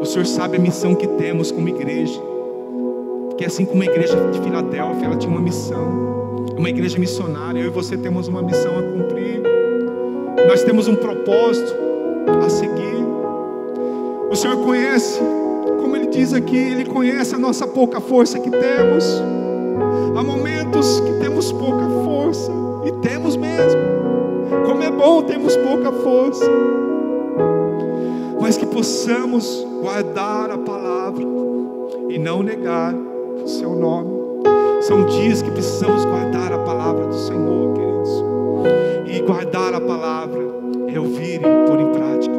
O 0.00 0.04
Senhor 0.04 0.26
sabe 0.26 0.56
a 0.56 0.60
missão 0.60 0.96
que 0.96 1.06
temos 1.06 1.52
como 1.52 1.68
igreja 1.68 2.20
que 3.38 3.46
assim 3.46 3.64
como 3.64 3.80
a 3.82 3.86
igreja 3.86 4.16
de 4.30 4.38
Filadélfia, 4.42 5.06
ela 5.06 5.16
tinha 5.16 5.32
uma 5.32 5.40
missão, 5.40 6.44
uma 6.58 6.68
igreja 6.68 6.98
missionária, 6.98 7.60
eu 7.60 7.68
e 7.68 7.70
você 7.70 7.96
temos 7.96 8.28
uma 8.28 8.42
missão 8.42 8.78
a 8.78 8.82
cumprir, 8.82 9.40
nós 10.46 10.62
temos 10.62 10.86
um 10.88 10.94
propósito 10.94 11.74
a 12.44 12.50
seguir. 12.50 13.02
O 14.30 14.36
Senhor 14.36 14.58
conhece, 14.58 15.18
como 15.80 15.96
Ele 15.96 16.08
diz 16.08 16.34
aqui, 16.34 16.54
Ele 16.54 16.84
conhece 16.84 17.34
a 17.34 17.38
nossa 17.38 17.66
pouca 17.66 17.98
força 17.98 18.38
que 18.38 18.50
temos. 18.50 19.22
Há 20.14 20.22
momentos 20.22 21.00
que 21.00 21.09
pouca 21.70 21.88
força, 22.04 22.52
e 22.84 22.92
temos 23.00 23.36
mesmo. 23.36 23.80
Como 24.66 24.82
é 24.82 24.90
bom 24.90 25.22
termos 25.22 25.56
pouca 25.56 25.92
força, 25.92 26.44
mas 28.40 28.56
que 28.56 28.66
possamos 28.66 29.66
guardar 29.80 30.50
a 30.50 30.58
palavra 30.58 31.24
e 32.08 32.18
não 32.18 32.42
negar 32.42 32.92
o 32.94 33.46
seu 33.46 33.74
nome. 33.74 34.10
São 34.82 35.04
dias 35.04 35.42
que 35.42 35.50
precisamos 35.50 36.04
guardar 36.04 36.52
a 36.52 36.58
palavra 36.58 37.06
do 37.06 37.14
Senhor, 37.14 37.74
queridos. 37.74 38.24
E 39.06 39.20
guardar 39.20 39.74
a 39.74 39.80
palavra 39.80 40.40
é 40.88 40.98
ouvir 40.98 41.40
e 41.40 41.68
pôr 41.68 41.80
em 41.80 41.92
prática. 41.92 42.38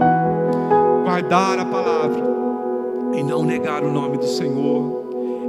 Guardar 1.03 1.59
a 1.59 1.65
palavra 1.65 2.21
e 3.13 3.23
não 3.23 3.43
negar 3.43 3.83
o 3.83 3.91
nome 3.91 4.17
do 4.17 4.25
Senhor 4.25 5.00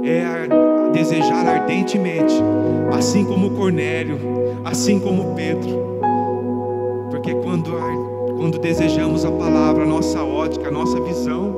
é 0.03 0.47
desejar 0.91 1.45
ardentemente, 1.45 2.33
assim 2.91 3.25
como 3.25 3.51
Cornélio, 3.51 4.19
assim 4.63 4.99
como 4.99 5.33
Pedro. 5.35 5.99
Porque 7.09 7.33
quando, 7.35 7.71
quando 8.37 8.59
desejamos 8.59 9.25
a 9.25 9.31
palavra, 9.31 9.83
a 9.83 9.87
nossa 9.87 10.23
ótica, 10.23 10.67
a 10.67 10.71
nossa 10.71 10.99
visão, 11.01 11.55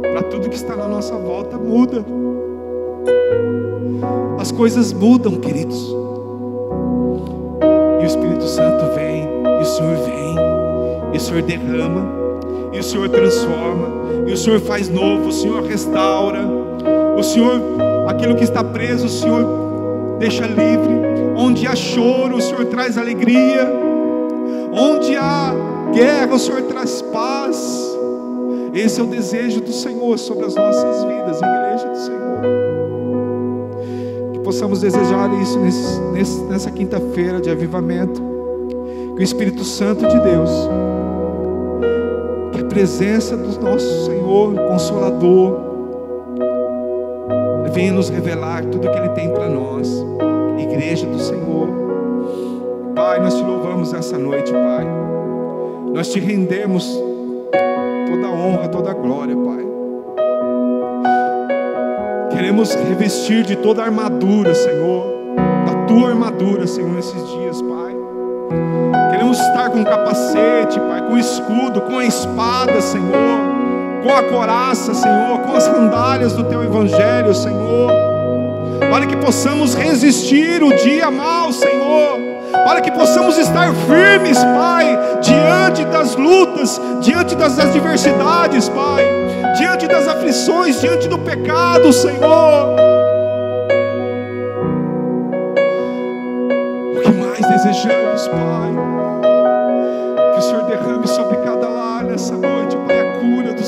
para 0.00 0.22
tudo 0.22 0.48
que 0.48 0.56
está 0.56 0.76
na 0.76 0.88
nossa 0.88 1.16
volta 1.16 1.56
muda 1.58 2.04
as 4.40 4.50
coisas 4.50 4.92
mudam, 4.92 5.36
queridos. 5.36 5.94
E 8.00 8.02
o 8.02 8.06
Espírito 8.06 8.44
Santo 8.44 8.94
vem, 8.94 9.28
e 9.44 9.62
o 9.62 9.64
Senhor 9.66 9.96
vem, 9.98 10.34
e 11.12 11.16
o 11.18 11.20
Senhor 11.20 11.42
derrama, 11.42 12.08
e 12.72 12.78
o 12.78 12.82
Senhor 12.82 13.08
transforma, 13.10 13.88
e 14.26 14.32
o 14.32 14.36
Senhor 14.36 14.58
faz 14.60 14.88
novo, 14.88 15.28
o 15.28 15.32
Senhor 15.32 15.62
restaura, 15.62 16.40
o 17.16 17.22
Senhor, 17.22 17.60
aquilo 18.06 18.34
que 18.34 18.44
está 18.44 18.62
preso, 18.62 19.06
o 19.06 19.08
Senhor 19.08 20.16
deixa 20.18 20.46
livre. 20.46 21.00
Onde 21.36 21.66
há 21.66 21.74
choro, 21.74 22.36
o 22.36 22.40
Senhor 22.40 22.64
traz 22.66 22.98
alegria. 22.98 23.70
Onde 24.72 25.16
há 25.16 25.54
guerra, 25.92 26.34
o 26.34 26.38
Senhor 26.38 26.62
traz 26.62 27.02
paz. 27.02 27.96
Esse 28.74 29.00
é 29.00 29.04
o 29.04 29.06
desejo 29.06 29.60
do 29.60 29.72
Senhor 29.72 30.18
sobre 30.18 30.46
as 30.46 30.54
nossas 30.54 31.04
vidas, 31.04 31.40
igreja 31.42 31.88
do 31.88 31.96
Senhor 31.96 32.30
possamos 34.50 34.80
desejar 34.80 35.32
isso 35.40 35.60
nesse, 35.60 36.40
nessa 36.42 36.72
quinta-feira 36.72 37.40
de 37.40 37.48
avivamento. 37.48 38.20
Que 39.14 39.20
o 39.20 39.22
Espírito 39.22 39.62
Santo 39.62 40.00
de 40.00 40.18
Deus, 40.18 40.50
que 42.52 42.60
a 42.60 42.64
presença 42.64 43.36
do 43.36 43.60
nosso 43.60 44.06
Senhor 44.06 44.56
Consolador, 44.56 45.69
venha 47.70 47.92
nos 47.92 48.08
revelar 48.08 48.64
tudo 48.64 48.88
o 48.88 48.90
que 48.90 48.98
Ele 48.98 49.08
tem 49.10 49.30
para 49.30 49.48
nós, 49.48 49.88
Igreja 50.58 51.06
do 51.06 51.18
Senhor. 51.18 51.68
Pai, 52.94 53.20
nós 53.20 53.34
te 53.34 53.42
louvamos 53.42 53.92
essa 53.92 54.18
noite, 54.18 54.52
Pai. 54.52 54.86
Nós 55.92 56.08
te 56.12 56.20
rendemos 56.20 56.86
toda 58.08 58.26
a 58.26 58.30
honra, 58.30 58.68
toda 58.68 58.90
a 58.90 58.94
glória, 58.94 59.36
Pai. 59.36 59.66
Queremos 62.30 62.74
revestir 62.74 63.44
de 63.44 63.56
toda 63.56 63.82
a 63.82 63.86
armadura, 63.86 64.54
Senhor, 64.54 65.06
da 65.66 65.86
tua 65.86 66.10
armadura, 66.10 66.66
Senhor, 66.66 66.90
nesses 66.90 67.28
dias, 67.28 67.62
Pai. 67.62 69.10
Queremos 69.10 69.38
estar 69.38 69.70
com 69.70 69.84
capacete, 69.84 70.78
Pai, 70.80 71.06
com 71.08 71.18
escudo, 71.18 71.80
com 71.82 71.98
a 71.98 72.04
espada, 72.04 72.80
Senhor 72.80 73.49
com 74.02 74.14
a 74.14 74.22
coraça, 74.22 74.94
Senhor, 74.94 75.38
com 75.40 75.56
as 75.56 75.64
sandálias 75.64 76.32
do 76.32 76.44
teu 76.44 76.62
evangelho, 76.62 77.34
Senhor, 77.34 77.90
para 78.90 79.06
que 79.06 79.16
possamos 79.16 79.74
resistir 79.74 80.62
o 80.62 80.74
dia 80.74 81.10
mal, 81.10 81.52
Senhor, 81.52 82.18
para 82.64 82.80
que 82.80 82.90
possamos 82.90 83.36
estar 83.38 83.72
firmes, 83.72 84.38
Pai, 84.42 84.98
diante 85.20 85.84
das 85.86 86.16
lutas, 86.16 86.80
diante 87.00 87.34
das 87.34 87.58
adversidades, 87.58 88.68
Pai, 88.68 89.04
diante 89.58 89.86
das 89.86 90.08
aflições, 90.08 90.80
diante 90.80 91.08
do 91.08 91.18
pecado, 91.18 91.92
Senhor. 91.92 92.74
O 96.96 97.00
que 97.00 97.12
mais 97.12 97.40
desejamos, 97.40 98.28
Pai, 98.28 98.70
que 100.32 100.38
o 100.38 100.42
Senhor 100.42 100.62
derrame 100.64 101.06
sobre 101.06 101.36
cada 101.38 101.68
lar 101.68 102.04
nessa 102.04 102.34
noite, 102.34 102.59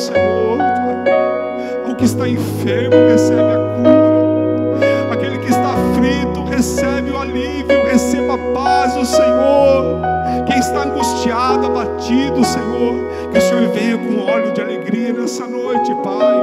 Senhor, 0.02 0.58
Pai. 0.58 1.90
O 1.92 1.94
que 1.94 2.04
está 2.04 2.28
enfermo 2.28 3.08
recebe 3.08 3.40
a 3.40 3.58
cura. 3.76 5.12
Aquele 5.12 5.38
que 5.38 5.50
está 5.50 5.74
aflito 5.74 6.44
recebe 6.50 7.10
o 7.10 7.18
alívio, 7.18 7.84
receba 7.84 8.34
a 8.34 8.38
paz 8.52 8.94
do 8.94 9.04
Senhor. 9.04 10.00
Quem 10.46 10.58
está 10.58 10.82
angustiado, 10.82 11.66
abatido, 11.66 12.44
Senhor, 12.44 12.94
que 13.30 13.38
o 13.38 13.40
Senhor 13.40 13.68
venha 13.68 13.98
com 13.98 14.30
óleo 14.30 14.52
de 14.52 14.60
alegria 14.60 15.12
nessa 15.12 15.46
noite, 15.46 15.94
Pai. 16.02 16.36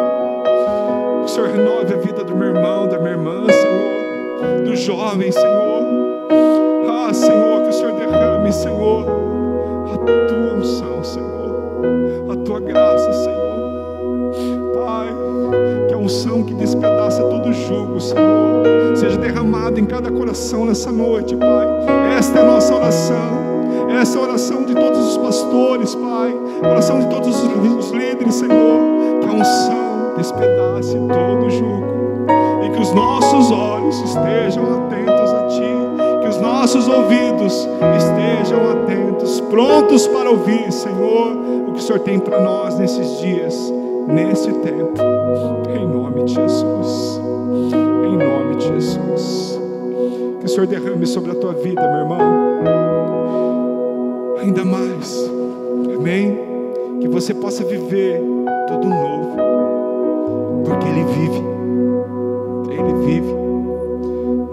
Que 1.19 1.25
o 1.25 1.27
Senhor 1.27 1.49
renove 1.49 1.93
a 1.93 1.97
vida 1.97 2.23
do 2.23 2.35
meu 2.35 2.55
irmão, 2.55 2.87
da 2.87 2.97
minha 2.97 3.11
irmã, 3.11 3.45
Senhor, 3.51 4.63
do 4.63 4.75
jovem, 4.75 5.31
Senhor. 5.31 5.83
Ah, 6.89 7.13
Senhor, 7.13 7.63
que 7.63 7.69
o 7.69 7.73
Senhor 7.73 7.93
derrame, 7.93 8.53
Senhor, 8.53 9.05
a 9.93 9.97
tua 9.97 10.53
unção, 10.53 11.03
Senhor 11.03 11.28
a 12.31 12.35
tua 12.45 12.59
graça, 12.59 13.11
Senhor. 13.13 13.49
Pai, 14.73 15.07
que 15.87 15.93
a 15.93 15.97
unção 15.97 16.43
que 16.43 16.53
despedaça 16.53 17.23
todo 17.23 17.51
jugo, 17.53 17.99
Senhor, 17.99 18.95
seja 18.95 19.17
derramada 19.17 19.79
em 19.79 19.85
cada 19.85 20.11
coração 20.11 20.65
nessa 20.65 20.91
noite, 20.91 21.35
Pai. 21.35 21.67
Esta 22.17 22.39
é 22.39 22.41
a 22.41 22.45
nossa 22.45 22.75
oração. 22.75 23.49
Essa 23.99 24.17
é 24.17 24.21
a 24.21 24.23
oração 24.25 24.63
de 24.65 24.75
todos 24.75 24.99
os 24.99 25.17
pastores, 25.17 25.95
Pai. 25.95 26.35
A 26.63 26.69
oração 26.69 26.99
de 26.99 27.07
todos 27.07 27.43
os 27.43 27.91
líderes, 27.91 28.35
Senhor. 28.35 29.19
Que 29.21 29.27
a 29.27 29.33
unção 29.33 30.13
despedace 30.15 30.93
todo 30.93 31.49
jugo. 31.49 31.89
E 32.65 32.69
que 32.69 32.81
os 32.81 32.93
nossos 32.93 33.51
olhos 33.51 33.99
estejam 34.01 34.63
atentos 34.63 35.33
a 35.33 35.47
Ti. 35.47 36.21
Que 36.21 36.27
os 36.29 36.37
nossos 36.37 36.87
ouvidos 36.87 37.67
estejam 37.97 38.71
atentos, 38.71 39.41
prontos 39.41 40.07
para 40.07 40.29
ouvir, 40.29 40.71
Senhor 40.71 41.58
que 41.71 41.79
o 41.79 41.81
Senhor 41.81 41.99
tem 41.99 42.19
para 42.19 42.39
nós 42.39 42.77
nesses 42.77 43.19
dias, 43.19 43.73
nesse 44.07 44.51
tempo. 44.51 44.99
Em 45.69 45.87
nome 45.87 46.23
de 46.23 46.33
Jesus. 46.33 47.21
Em 48.05 48.17
nome 48.17 48.55
de 48.55 48.67
Jesus. 48.67 49.59
Que 50.39 50.45
o 50.45 50.49
Senhor 50.49 50.67
derrame 50.67 51.05
sobre 51.05 51.31
a 51.31 51.35
tua 51.35 51.53
vida, 51.53 51.81
meu 51.81 51.99
irmão. 52.01 52.19
Ainda 54.41 54.63
mais. 54.65 55.29
Amém? 55.95 56.39
Que 57.01 57.07
você 57.07 57.33
possa 57.33 57.63
viver 57.63 58.21
tudo 58.67 58.87
novo. 58.87 59.35
Porque 60.65 60.87
Ele 60.87 61.03
vive. 61.03 61.43
Ele 62.71 62.93
vive. 63.05 63.39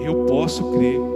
Eu 0.00 0.24
posso 0.26 0.64
crer 0.72 1.15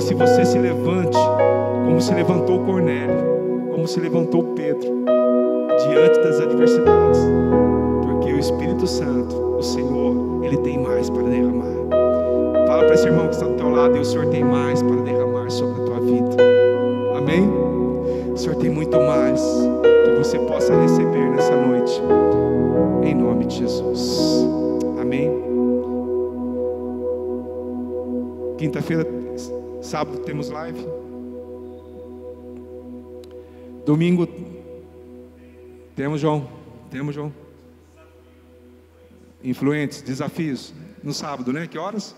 que 0.00 0.06
se 0.06 0.14
você 0.14 0.46
se 0.46 0.58
levante, 0.58 1.18
como 1.84 2.00
se 2.00 2.14
levantou 2.14 2.64
Cornélio, 2.64 3.68
como 3.70 3.86
se 3.86 4.00
levantou 4.00 4.42
Pedro, 4.54 5.04
diante 5.78 6.20
das 6.22 6.40
adversidades, 6.40 7.20
porque 8.02 8.32
o 8.32 8.38
Espírito 8.38 8.86
Santo, 8.86 9.36
o 9.36 9.62
Senhor, 9.62 10.42
Ele 10.42 10.56
tem 10.58 10.78
mais 10.78 11.10
para 11.10 11.22
derramar. 11.22 11.66
Fala 12.66 12.84
para 12.84 12.94
esse 12.94 13.06
irmão 13.06 13.26
que 13.28 13.34
está 13.34 13.46
do 13.46 13.54
teu 13.54 13.68
lado, 13.68 13.94
e 13.94 14.00
o 14.00 14.04
Senhor 14.04 14.26
tem 14.26 14.42
mais 14.42 14.82
para 14.82 14.96
derramar 15.02 15.50
sobre 15.50 15.82
a 15.82 15.84
tua 15.84 16.00
vida. 16.00 16.36
Amém? 17.18 17.50
Senhor 18.36 18.56
tem 18.56 18.70
muito 18.70 18.96
mais 18.96 19.42
que 20.06 20.16
você 20.16 20.38
possa 20.38 20.74
receber 20.80 21.30
nessa 21.30 21.54
noite, 21.54 22.00
em 23.02 23.14
nome 23.14 23.44
de 23.44 23.56
Jesus. 23.56 24.48
Amém. 24.98 25.30
Quinta-feira, 28.56 29.06
sábado 29.90 30.18
temos 30.20 30.50
live. 30.50 30.86
Domingo 33.84 34.24
temos 35.96 36.20
João, 36.20 36.48
temos 36.88 37.12
João. 37.12 37.34
Influentes, 39.42 40.00
desafios. 40.00 40.72
No 41.02 41.12
sábado, 41.12 41.52
né? 41.52 41.66
Que 41.66 41.76
horas? 41.76 42.14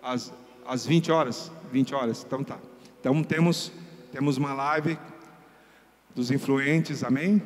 Às, 0.00 0.32
às 0.64 0.86
20 0.86 1.10
horas. 1.10 1.50
20 1.72 1.92
horas. 1.92 2.24
Então 2.24 2.44
tá. 2.44 2.56
Então 3.00 3.20
temos, 3.24 3.72
temos 4.12 4.36
uma 4.36 4.54
live 4.54 4.96
dos 6.14 6.30
influentes, 6.30 7.02
amém? 7.02 7.42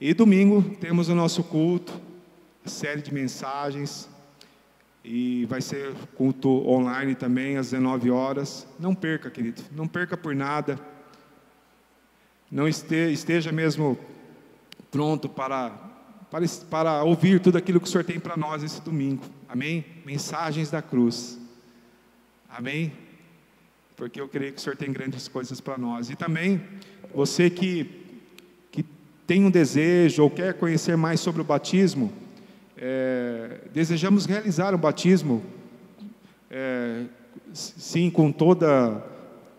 E 0.00 0.14
domingo 0.14 0.62
temos 0.80 1.10
o 1.10 1.14
nosso 1.14 1.44
culto, 1.44 1.92
série 2.64 3.02
de 3.02 3.12
mensagens, 3.12 4.08
e 5.10 5.46
vai 5.46 5.62
ser 5.62 5.94
culto 6.14 6.48
online 6.68 7.14
também 7.14 7.56
às 7.56 7.70
19 7.70 8.10
horas. 8.10 8.66
Não 8.78 8.94
perca, 8.94 9.30
querido, 9.30 9.62
não 9.72 9.88
perca 9.88 10.18
por 10.18 10.36
nada. 10.36 10.78
Não 12.50 12.68
esteja, 12.68 13.50
mesmo 13.50 13.98
pronto 14.90 15.26
para, 15.26 15.70
para, 16.30 16.46
para 16.70 17.02
ouvir 17.04 17.40
tudo 17.40 17.56
aquilo 17.56 17.80
que 17.80 17.86
o 17.86 17.90
Senhor 17.90 18.04
tem 18.04 18.20
para 18.20 18.36
nós 18.36 18.62
esse 18.62 18.82
domingo. 18.82 19.24
Amém? 19.48 19.82
Mensagens 20.04 20.70
da 20.70 20.82
cruz. 20.82 21.40
Amém? 22.46 22.92
Porque 23.96 24.20
eu 24.20 24.28
creio 24.28 24.52
que 24.52 24.58
o 24.58 24.60
Senhor 24.60 24.76
tem 24.76 24.92
grandes 24.92 25.26
coisas 25.26 25.58
para 25.58 25.78
nós. 25.78 26.10
E 26.10 26.16
também, 26.16 26.62
você 27.14 27.48
que 27.48 28.04
tem 29.26 29.44
um 29.44 29.50
desejo 29.50 30.22
ou 30.22 30.30
quer 30.30 30.54
conhecer 30.54 30.96
mais 30.96 31.20
sobre 31.20 31.42
o 31.42 31.44
batismo, 31.44 32.10
é, 32.80 33.62
desejamos 33.72 34.24
realizar 34.24 34.74
o 34.74 34.78
batismo, 34.78 35.42
é, 36.50 37.04
sim, 37.52 38.08
com 38.08 38.30
toda 38.30 39.04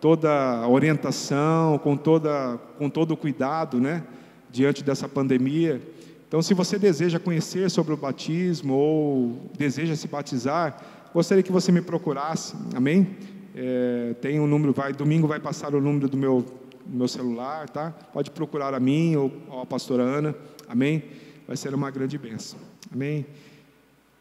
toda 0.00 0.66
orientação, 0.66 1.76
com 1.78 1.94
toda 1.94 2.58
com 2.78 2.88
todo 2.88 3.14
cuidado, 3.16 3.78
né, 3.78 4.02
diante 4.50 4.82
dessa 4.82 5.06
pandemia. 5.06 5.80
Então, 6.26 6.40
se 6.40 6.54
você 6.54 6.78
deseja 6.78 7.18
conhecer 7.18 7.70
sobre 7.70 7.92
o 7.92 7.96
batismo 7.96 8.74
ou 8.74 9.50
deseja 9.58 9.94
se 9.96 10.08
batizar, 10.08 10.80
gostaria 11.12 11.42
que 11.42 11.52
você 11.52 11.70
me 11.70 11.82
procurasse, 11.82 12.54
amém? 12.74 13.16
É, 13.54 14.14
tem 14.20 14.38
um 14.40 14.46
número, 14.46 14.72
vai, 14.72 14.92
domingo 14.92 15.26
vai 15.26 15.40
passar 15.40 15.74
o 15.74 15.80
número 15.80 16.08
do 16.08 16.16
meu, 16.16 16.46
meu 16.86 17.08
celular, 17.08 17.68
tá? 17.68 17.90
Pode 18.12 18.30
procurar 18.30 18.72
a 18.72 18.80
mim 18.80 19.16
ou, 19.16 19.32
ou 19.48 19.60
a 19.60 19.66
pastora 19.66 20.04
Ana, 20.04 20.34
amém? 20.68 21.02
Vai 21.50 21.56
ser 21.56 21.74
uma 21.74 21.90
grande 21.90 22.16
bênção, 22.16 22.60
amém? 22.92 23.26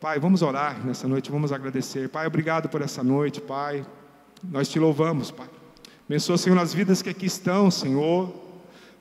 Pai, 0.01 0.19
vamos 0.19 0.41
orar 0.41 0.83
nessa 0.83 1.07
noite, 1.07 1.29
vamos 1.29 1.51
agradecer. 1.51 2.09
Pai, 2.09 2.25
obrigado 2.25 2.67
por 2.67 2.81
essa 2.81 3.03
noite, 3.03 3.39
Pai. 3.39 3.85
Nós 4.43 4.67
te 4.67 4.79
louvamos, 4.79 5.29
Pai. 5.29 5.47
Abençoa, 6.07 6.39
Senhor, 6.39 6.57
as 6.57 6.73
vidas 6.73 7.03
que 7.03 7.09
aqui 7.11 7.27
estão, 7.27 7.69
Senhor. 7.69 8.33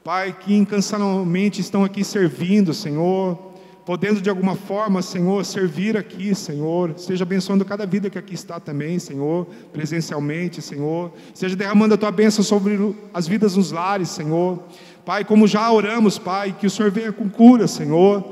Pai, 0.05 0.37
que 0.39 0.55
incansavelmente 0.55 1.63
estão 1.63 1.83
aqui 1.83 2.05
servindo, 2.05 2.75
Senhor 2.75 3.49
podendo 3.89 4.21
de 4.21 4.29
alguma 4.29 4.55
forma, 4.55 5.01
Senhor, 5.01 5.43
servir 5.47 5.97
aqui, 5.97 6.35
Senhor. 6.35 6.91
Esteja 6.91 7.25
abençoando 7.25 7.65
cada 7.65 7.87
vida 7.87 8.11
que 8.11 8.19
aqui 8.19 8.35
está 8.35 8.61
também, 8.61 8.99
Senhor, 8.99 9.47
presencialmente, 9.73 10.61
Senhor. 10.61 11.11
Esteja 11.33 11.57
derramando 11.57 11.95
a 11.95 11.97
tua 11.97 12.11
bênção 12.11 12.45
sobre 12.45 12.95
as 13.15 13.27
vidas 13.27 13.57
nos 13.57 13.73
lares, 13.73 14.11
Senhor. 14.11 14.63
Pai, 15.09 15.25
como 15.25 15.49
já 15.49 15.73
oramos, 15.73 16.19
Pai, 16.19 16.55
que 16.61 16.67
o 16.67 16.71
Senhor 16.71 16.93
venha 16.93 17.11
com 17.11 17.31
cura, 17.31 17.67
Senhor. 17.67 18.23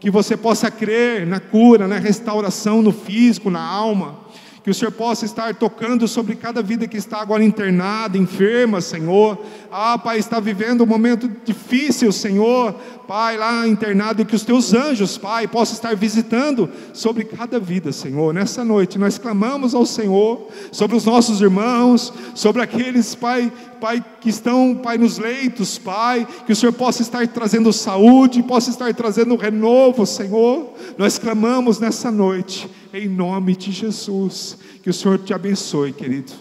Que 0.00 0.10
você 0.10 0.34
possa 0.34 0.70
crer 0.70 1.26
na 1.26 1.38
cura, 1.38 1.86
na 1.86 1.98
restauração 1.98 2.80
no 2.80 2.90
físico, 2.90 3.50
na 3.50 3.60
alma 3.60 4.21
que 4.62 4.70
o 4.70 4.74
Senhor 4.74 4.92
possa 4.92 5.24
estar 5.24 5.54
tocando 5.56 6.06
sobre 6.06 6.36
cada 6.36 6.62
vida 6.62 6.86
que 6.86 6.96
está 6.96 7.20
agora 7.20 7.42
internada, 7.42 8.16
enferma, 8.16 8.80
Senhor. 8.80 9.36
Ah, 9.70 9.98
Pai, 9.98 10.18
está 10.18 10.38
vivendo 10.38 10.84
um 10.84 10.86
momento 10.86 11.28
difícil, 11.44 12.12
Senhor. 12.12 12.72
Pai, 13.08 13.36
lá 13.36 13.66
internado, 13.66 14.22
e 14.22 14.24
que 14.24 14.36
os 14.36 14.44
teus 14.44 14.72
anjos, 14.72 15.18
Pai, 15.18 15.48
possam 15.48 15.74
estar 15.74 15.96
visitando 15.96 16.70
sobre 16.92 17.24
cada 17.24 17.58
vida, 17.58 17.92
Senhor. 17.92 18.32
Nessa 18.32 18.64
noite 18.64 18.98
nós 18.98 19.18
clamamos 19.18 19.74
ao 19.74 19.84
Senhor 19.84 20.46
sobre 20.70 20.96
os 20.96 21.04
nossos 21.04 21.40
irmãos, 21.40 22.12
sobre 22.34 22.62
aqueles, 22.62 23.16
Pai, 23.16 23.52
Pai, 23.80 24.02
que 24.20 24.30
estão, 24.30 24.76
Pai, 24.76 24.96
nos 24.96 25.18
leitos, 25.18 25.76
Pai, 25.76 26.26
que 26.46 26.52
o 26.52 26.56
Senhor 26.56 26.72
possa 26.72 27.02
estar 27.02 27.26
trazendo 27.26 27.72
saúde, 27.72 28.42
possa 28.44 28.70
estar 28.70 28.94
trazendo 28.94 29.34
renovo, 29.34 30.06
Senhor. 30.06 30.72
Nós 30.96 31.18
clamamos 31.18 31.80
nessa 31.80 32.08
noite 32.10 32.70
em 32.92 33.08
nome 33.08 33.56
de 33.56 33.72
Jesus. 33.72 34.58
Que 34.82 34.90
o 34.90 34.94
Senhor 34.94 35.18
te 35.18 35.32
abençoe, 35.32 35.92
querido. 35.92 36.32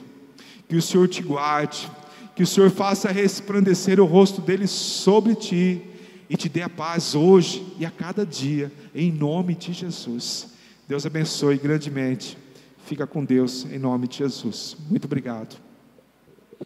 Que 0.67 0.75
o 0.75 0.81
Senhor 0.81 1.07
te 1.07 1.21
guarde. 1.21 1.89
Que 2.35 2.43
o 2.43 2.47
Senhor 2.47 2.69
faça 2.69 3.11
resplandecer 3.11 3.99
o 3.99 4.05
rosto 4.05 4.41
dele 4.41 4.67
sobre 4.67 5.35
ti 5.35 5.81
e 6.29 6.37
te 6.37 6.47
dê 6.47 6.61
a 6.61 6.69
paz 6.69 7.13
hoje 7.13 7.61
e 7.77 7.85
a 7.85 7.91
cada 7.91 8.25
dia, 8.25 8.71
em 8.95 9.11
nome 9.11 9.53
de 9.53 9.73
Jesus. 9.73 10.47
Deus 10.87 11.05
abençoe 11.05 11.57
grandemente. 11.57 12.37
Fica 12.85 13.05
com 13.05 13.23
Deus, 13.23 13.65
em 13.65 13.77
nome 13.77 14.07
de 14.07 14.19
Jesus. 14.19 14.77
Muito 14.89 15.05
obrigado. 15.05 15.70